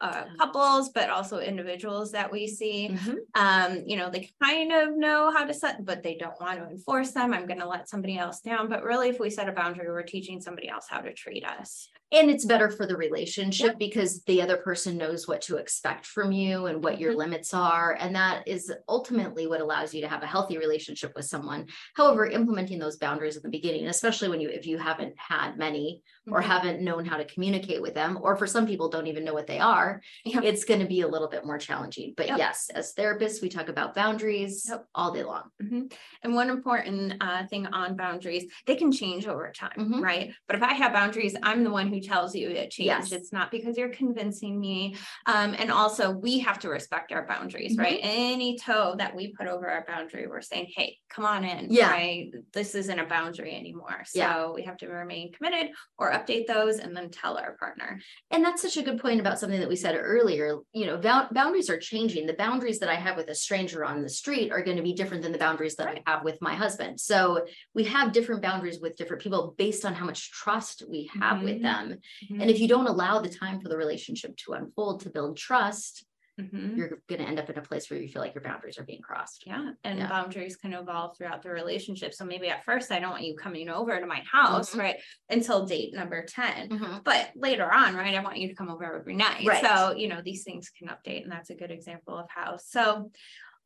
uh, 0.00 0.24
couples, 0.38 0.90
but 0.90 1.08
also 1.08 1.38
individuals 1.38 2.12
that 2.12 2.30
we 2.30 2.46
see. 2.46 2.73
Mm-hmm. 2.90 3.14
Um, 3.34 3.82
you 3.86 3.96
know, 3.96 4.10
they 4.10 4.30
kind 4.42 4.72
of 4.72 4.96
know 4.96 5.32
how 5.34 5.44
to 5.44 5.54
set, 5.54 5.84
but 5.84 6.02
they 6.02 6.16
don't 6.16 6.40
want 6.40 6.58
to 6.58 6.68
enforce 6.68 7.12
them. 7.12 7.32
I'm 7.32 7.46
going 7.46 7.60
to 7.60 7.68
let 7.68 7.88
somebody 7.88 8.18
else 8.18 8.40
down. 8.40 8.68
But 8.68 8.82
really, 8.82 9.08
if 9.08 9.18
we 9.18 9.30
set 9.30 9.48
a 9.48 9.52
boundary, 9.52 9.88
we're 9.88 10.02
teaching 10.02 10.40
somebody 10.40 10.68
else 10.68 10.86
how 10.88 11.00
to 11.00 11.12
treat 11.12 11.44
us 11.44 11.88
and 12.14 12.30
it's 12.30 12.44
better 12.44 12.70
for 12.70 12.86
the 12.86 12.96
relationship 12.96 13.66
yep. 13.66 13.78
because 13.78 14.22
the 14.24 14.40
other 14.40 14.56
person 14.56 14.96
knows 14.96 15.26
what 15.26 15.40
to 15.42 15.56
expect 15.56 16.06
from 16.06 16.32
you 16.32 16.66
and 16.66 16.82
what 16.82 17.00
your 17.00 17.10
mm-hmm. 17.10 17.20
limits 17.20 17.52
are 17.52 17.96
and 18.00 18.14
that 18.14 18.46
is 18.46 18.72
ultimately 18.88 19.46
what 19.46 19.60
allows 19.60 19.92
you 19.92 20.00
to 20.00 20.08
have 20.08 20.22
a 20.22 20.26
healthy 20.26 20.58
relationship 20.58 21.12
with 21.16 21.24
someone 21.24 21.66
however 21.96 22.26
implementing 22.26 22.78
those 22.78 22.96
boundaries 22.96 23.36
at 23.36 23.42
the 23.42 23.48
beginning 23.48 23.86
especially 23.86 24.28
when 24.28 24.40
you 24.40 24.48
if 24.48 24.66
you 24.66 24.78
haven't 24.78 25.14
had 25.16 25.56
many 25.58 26.02
or 26.30 26.40
mm-hmm. 26.40 26.50
haven't 26.50 26.80
known 26.80 27.04
how 27.04 27.16
to 27.16 27.24
communicate 27.24 27.82
with 27.82 27.94
them 27.94 28.18
or 28.22 28.36
for 28.36 28.46
some 28.46 28.66
people 28.66 28.88
don't 28.88 29.06
even 29.06 29.24
know 29.24 29.34
what 29.34 29.46
they 29.46 29.58
are 29.58 30.00
yep. 30.24 30.44
it's 30.44 30.64
going 30.64 30.80
to 30.80 30.86
be 30.86 31.00
a 31.00 31.08
little 31.08 31.28
bit 31.28 31.44
more 31.44 31.58
challenging 31.58 32.14
but 32.16 32.26
yep. 32.26 32.38
yes 32.38 32.63
as 32.70 32.94
therapists 32.94 33.42
we 33.42 33.48
talk 33.48 33.68
about 33.68 33.94
boundaries 33.94 34.70
all 34.94 35.12
day 35.12 35.24
long 35.24 35.44
mm-hmm. 35.62 35.82
and 36.22 36.34
one 36.34 36.50
important 36.50 37.14
uh, 37.20 37.46
thing 37.46 37.66
on 37.66 37.96
boundaries 37.96 38.44
they 38.66 38.76
can 38.76 38.90
change 38.90 39.26
over 39.26 39.50
time 39.50 39.70
mm-hmm. 39.78 40.00
right 40.00 40.32
but 40.46 40.56
if 40.56 40.62
i 40.62 40.72
have 40.72 40.92
boundaries 40.92 41.36
i'm 41.42 41.64
the 41.64 41.70
one 41.70 41.88
who 41.88 42.00
tells 42.00 42.34
you 42.34 42.50
it 42.50 42.70
changed. 42.70 43.10
Yes. 43.10 43.12
It's 43.12 43.32
not 43.32 43.50
because 43.50 43.76
you're 43.76 43.88
convincing 43.88 44.58
me. 44.58 44.96
Um, 45.26 45.54
and 45.58 45.70
also, 45.70 46.10
we 46.10 46.38
have 46.40 46.58
to 46.60 46.68
respect 46.68 47.12
our 47.12 47.26
boundaries, 47.26 47.72
mm-hmm. 47.72 47.82
right? 47.82 48.00
Any 48.02 48.58
toe 48.58 48.94
that 48.98 49.14
we 49.14 49.32
put 49.32 49.46
over 49.46 49.68
our 49.68 49.84
boundary, 49.86 50.26
we're 50.26 50.40
saying, 50.40 50.70
hey, 50.74 50.98
come 51.08 51.24
on 51.24 51.44
in. 51.44 51.68
Yeah. 51.70 51.90
Right? 51.90 52.32
This 52.52 52.74
isn't 52.74 52.98
a 52.98 53.06
boundary 53.06 53.54
anymore. 53.54 54.02
So 54.06 54.18
yeah. 54.18 54.50
we 54.50 54.62
have 54.62 54.76
to 54.78 54.88
remain 54.88 55.32
committed 55.32 55.72
or 55.98 56.12
update 56.12 56.46
those 56.46 56.78
and 56.78 56.96
then 56.96 57.10
tell 57.10 57.38
our 57.38 57.56
partner. 57.56 58.00
And 58.30 58.44
that's 58.44 58.62
such 58.62 58.76
a 58.76 58.82
good 58.82 59.00
point 59.00 59.20
about 59.20 59.38
something 59.38 59.60
that 59.60 59.68
we 59.68 59.76
said 59.76 59.96
earlier. 59.98 60.58
You 60.72 60.86
know, 60.86 60.98
boundaries 60.98 61.70
are 61.70 61.78
changing. 61.78 62.26
The 62.26 62.34
boundaries 62.34 62.53
that 62.54 62.88
I 62.88 62.94
have 62.94 63.16
with 63.16 63.28
a 63.28 63.34
stranger 63.34 63.84
on 63.84 64.02
the 64.02 64.08
street 64.08 64.52
are 64.52 64.62
going 64.62 64.76
to 64.76 64.82
be 64.82 64.94
different 64.94 65.22
than 65.22 65.32
the 65.32 65.38
boundaries 65.38 65.76
that. 65.76 65.88
I 65.88 66.02
have 66.06 66.24
with 66.24 66.40
my 66.40 66.54
husband. 66.54 67.00
So 67.00 67.46
we 67.74 67.84
have 67.84 68.12
different 68.12 68.42
boundaries 68.42 68.80
with 68.80 68.96
different 68.96 69.22
people 69.22 69.54
based 69.58 69.84
on 69.84 69.94
how 69.94 70.06
much 70.06 70.30
trust 70.30 70.82
we 70.88 71.10
have 71.20 71.36
mm-hmm. 71.36 71.44
with 71.44 71.62
them. 71.62 71.98
Mm-hmm. 72.24 72.40
And 72.40 72.50
if 72.50 72.58
you 72.58 72.68
don't 72.68 72.86
allow 72.86 73.20
the 73.20 73.28
time 73.28 73.60
for 73.60 73.68
the 73.68 73.76
relationship 73.76 74.36
to 74.38 74.52
unfold 74.52 75.00
to 75.00 75.10
build 75.10 75.36
trust, 75.36 76.06
mm-hmm. 76.40 76.76
you're 76.76 76.98
going 77.08 77.20
to 77.20 77.26
end 77.26 77.38
up 77.38 77.50
in 77.50 77.58
a 77.58 77.62
place 77.62 77.90
where 77.90 78.00
you 78.00 78.08
feel 78.08 78.22
like 78.22 78.34
your 78.34 78.42
boundaries 78.42 78.78
are 78.78 78.84
being 78.84 79.00
crossed. 79.02 79.44
Yeah. 79.46 79.72
And 79.84 79.98
yeah. 79.98 80.08
boundaries 80.08 80.56
can 80.56 80.72
evolve 80.72 81.16
throughout 81.16 81.42
the 81.42 81.50
relationship. 81.50 82.14
So 82.14 82.24
maybe 82.24 82.48
at 82.48 82.64
first, 82.64 82.92
I 82.92 83.00
don't 83.00 83.10
want 83.10 83.24
you 83.24 83.36
coming 83.36 83.68
over 83.68 83.98
to 83.98 84.06
my 84.06 84.22
house, 84.30 84.70
mm-hmm. 84.70 84.80
right? 84.80 84.96
Until 85.30 85.66
date 85.66 85.94
number 85.94 86.24
10. 86.24 86.68
Mm-hmm. 86.68 86.98
But 87.04 87.30
later 87.36 87.72
on, 87.72 87.94
right? 87.94 88.14
I 88.14 88.22
want 88.22 88.38
you 88.38 88.48
to 88.48 88.54
come 88.54 88.68
over 88.68 88.98
every 89.00 89.16
night. 89.16 89.46
Right. 89.46 89.64
So, 89.64 89.94
you 89.94 90.08
know, 90.08 90.20
these 90.24 90.44
things 90.44 90.70
can 90.76 90.88
update. 90.88 91.22
And 91.22 91.32
that's 91.32 91.50
a 91.50 91.54
good 91.54 91.70
example 91.70 92.18
of 92.18 92.26
how. 92.28 92.56
So, 92.56 93.10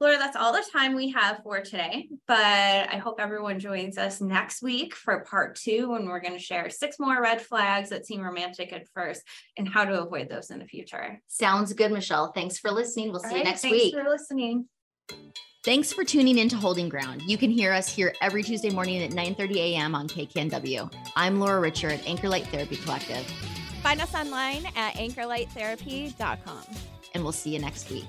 Laura, 0.00 0.16
that's 0.16 0.36
all 0.36 0.52
the 0.52 0.64
time 0.72 0.94
we 0.94 1.10
have 1.10 1.40
for 1.42 1.60
today, 1.60 2.08
but 2.28 2.36
I 2.36 3.00
hope 3.02 3.18
everyone 3.18 3.58
joins 3.58 3.98
us 3.98 4.20
next 4.20 4.62
week 4.62 4.94
for 4.94 5.24
part 5.24 5.56
two 5.56 5.90
when 5.90 6.06
we're 6.06 6.20
going 6.20 6.34
to 6.34 6.38
share 6.38 6.70
six 6.70 7.00
more 7.00 7.20
red 7.20 7.40
flags 7.40 7.90
that 7.90 8.06
seem 8.06 8.20
romantic 8.20 8.72
at 8.72 8.86
first 8.94 9.22
and 9.56 9.68
how 9.68 9.84
to 9.84 10.00
avoid 10.00 10.28
those 10.28 10.50
in 10.50 10.60
the 10.60 10.66
future. 10.66 11.20
Sounds 11.26 11.72
good, 11.72 11.90
Michelle. 11.90 12.30
Thanks 12.32 12.58
for 12.58 12.70
listening. 12.70 13.08
We'll 13.08 13.16
all 13.16 13.28
see 13.28 13.34
right, 13.34 13.38
you 13.38 13.44
next 13.44 13.62
thanks 13.62 13.76
week. 13.76 13.94
Thanks 13.94 14.06
for 14.06 14.10
listening. 14.10 14.66
Thanks 15.64 15.92
for 15.92 16.04
tuning 16.04 16.38
in 16.38 16.48
to 16.50 16.56
Holding 16.56 16.88
Ground. 16.88 17.22
You 17.22 17.36
can 17.36 17.50
hear 17.50 17.72
us 17.72 17.92
here 17.92 18.14
every 18.20 18.44
Tuesday 18.44 18.70
morning 18.70 19.02
at 19.02 19.10
9:30 19.10 19.56
a.m. 19.56 19.94
on 19.96 20.06
KKNW. 20.08 20.92
I'm 21.16 21.40
Laura 21.40 21.58
Richer 21.58 21.88
at 21.88 22.00
Anchorlight 22.02 22.46
Therapy 22.46 22.76
Collective. 22.76 23.26
Find 23.82 24.00
us 24.00 24.14
online 24.14 24.64
at 24.76 24.94
anchorlighttherapy.com. 24.94 26.62
And 27.14 27.22
we'll 27.24 27.32
see 27.32 27.50
you 27.50 27.58
next 27.58 27.90
week. 27.90 28.06